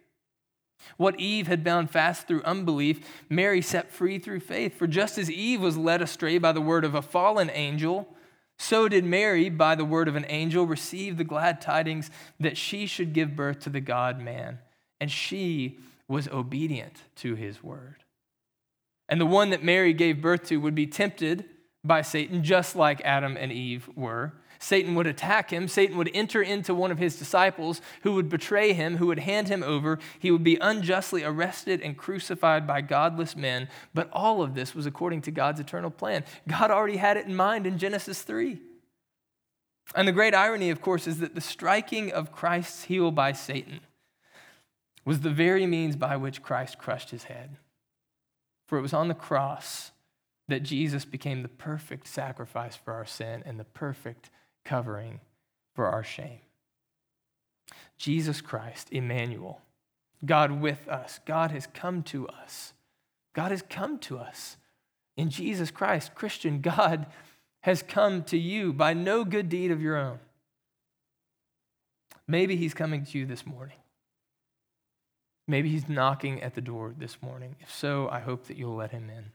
What 0.97 1.19
Eve 1.19 1.47
had 1.47 1.65
bound 1.65 1.91
fast 1.91 2.29
through 2.29 2.43
unbelief, 2.43 3.01
Mary 3.29 3.61
set 3.61 3.91
free 3.91 4.19
through 4.19 4.41
faith. 4.41 4.79
For 4.79 4.87
just 4.87 5.19
as 5.19 5.31
Eve 5.31 5.61
was 5.61 5.77
led 5.77 6.03
astray 6.03 6.39
by 6.39 6.53
the 6.53 6.61
word 6.61 6.85
of 6.85 6.95
a 6.95 7.03
fallen 7.03 7.51
angel, 7.51 8.09
so 8.59 8.89
did 8.89 9.05
Mary, 9.05 9.51
by 9.51 9.75
the 9.75 9.85
word 9.85 10.09
of 10.09 10.17
an 10.17 10.25
angel, 10.29 10.67
receive 10.67 11.17
the 11.17 11.25
glad 11.25 11.61
tidings 11.61 12.11
that 12.41 12.57
she 12.57 12.87
should 12.87 13.13
give 13.13 13.37
birth 13.37 13.61
to 13.61 13.71
the 13.71 13.81
God 13.81 14.21
man. 14.21 14.59
And 15.01 15.11
she 15.11 15.79
was 16.09 16.29
obedient 16.29 17.03
to 17.17 17.35
his 17.35 17.63
word. 17.63 17.97
And 19.09 19.21
the 19.21 19.27
one 19.27 19.51
that 19.51 19.63
Mary 19.63 19.93
gave 19.93 20.23
birth 20.23 20.45
to 20.45 20.57
would 20.57 20.75
be 20.75 20.87
tempted 20.87 21.45
by 21.85 22.03
Satan, 22.03 22.43
just 22.43 22.75
like 22.75 23.01
Adam 23.03 23.37
and 23.37 23.53
Eve 23.53 23.89
were. 23.95 24.35
Satan 24.59 24.95
would 24.95 25.07
attack 25.07 25.51
him. 25.51 25.69
Satan 25.69 25.97
would 25.97 26.11
enter 26.15 26.43
into 26.43 26.75
one 26.75 26.91
of 26.91 26.99
his 26.99 27.19
disciples 27.19 27.81
who 28.03 28.13
would 28.13 28.29
betray 28.29 28.73
him, 28.73 28.97
who 28.97 29.07
would 29.07 29.21
hand 29.21 29.49
him 29.49 29.63
over. 29.63 29.99
He 30.19 30.31
would 30.31 30.45
be 30.45 30.59
unjustly 30.61 31.25
arrested 31.25 31.81
and 31.81 31.97
crucified 31.97 32.67
by 32.67 32.81
godless 32.81 33.37
men. 33.37 33.69
But 33.95 34.09
all 34.13 34.43
of 34.43 34.55
this 34.55 34.75
was 34.75 34.87
according 34.87 35.23
to 35.23 35.31
God's 35.31 35.61
eternal 35.61 35.91
plan. 35.91 36.25
God 36.49 36.71
already 36.71 36.97
had 36.97 37.17
it 37.17 37.27
in 37.27 37.37
mind 37.37 37.67
in 37.67 37.79
Genesis 37.79 38.23
3. 38.23 38.61
And 39.95 40.09
the 40.09 40.13
great 40.13 40.35
irony, 40.35 40.71
of 40.71 40.81
course, 40.81 41.07
is 41.07 41.21
that 41.21 41.35
the 41.35 41.41
striking 41.41 42.13
of 42.13 42.33
Christ's 42.33 42.85
heel 42.85 43.11
by 43.11 43.33
Satan 43.33 43.81
was 45.05 45.21
the 45.21 45.31
very 45.31 45.67
means 45.67 45.95
by 45.95 46.17
which 46.17 46.43
Christ 46.43 46.79
crushed 46.79 47.11
his 47.11 47.25
head. 47.25 47.57
For 48.67 48.79
it 48.79 48.83
was 48.83 48.93
on 48.93 49.09
the 49.09 49.15
cross 49.15 49.93
that 50.49 50.65
Jesus 50.65 51.05
became 51.05 51.43
the 51.43 51.49
perfect 51.49 52.09
sacrifice 52.09 52.75
for 52.77 52.93
our 52.93 53.07
sin 53.07 53.43
and 53.47 53.59
the 53.59 53.65
perfect 53.65 54.31
covering 54.67 55.21
for 55.75 55.87
our 55.87 56.05
shame. 56.05 56.41
Jesus 57.97 58.41
Christ, 58.41 58.89
Emmanuel, 58.91 59.61
God 60.25 60.51
with 60.61 60.87
us. 60.89 61.21
God 61.25 61.51
has 61.51 61.67
come 61.67 62.03
to 62.05 62.29
us. 62.29 62.73
God 63.35 63.51
has 63.51 63.63
come 63.63 63.99
to 64.01 64.19
us. 64.19 64.57
In 65.17 65.31
Jesus 65.31 65.71
Christ, 65.71 66.15
Christian, 66.15 66.61
God 66.63 67.07
has 67.61 67.83
come 67.83 68.23
to 68.25 68.39
you 68.39 68.73
by 68.73 68.93
no 68.95 69.25
good 69.25 69.49
deed 69.49 69.71
of 69.71 69.81
your 69.81 69.97
own. 69.97 70.19
Maybe 72.29 72.57
He's 72.57 72.75
coming 72.75 73.05
to 73.05 73.19
you 73.19 73.27
this 73.27 73.47
morning. 73.47 73.77
Maybe 75.49 75.69
He's 75.69 75.89
knocking 75.89 76.43
at 76.43 76.55
the 76.55 76.61
door 76.61 76.95
this 76.97 77.23
morning. 77.23 77.57
If 77.61 77.73
so, 77.73 78.09
I 78.09 78.21
hope 78.21 78.47
that 78.47 78.57
you'll 78.57 78.75
let 78.75 78.91
Him 78.91 79.11
in. 79.11 79.27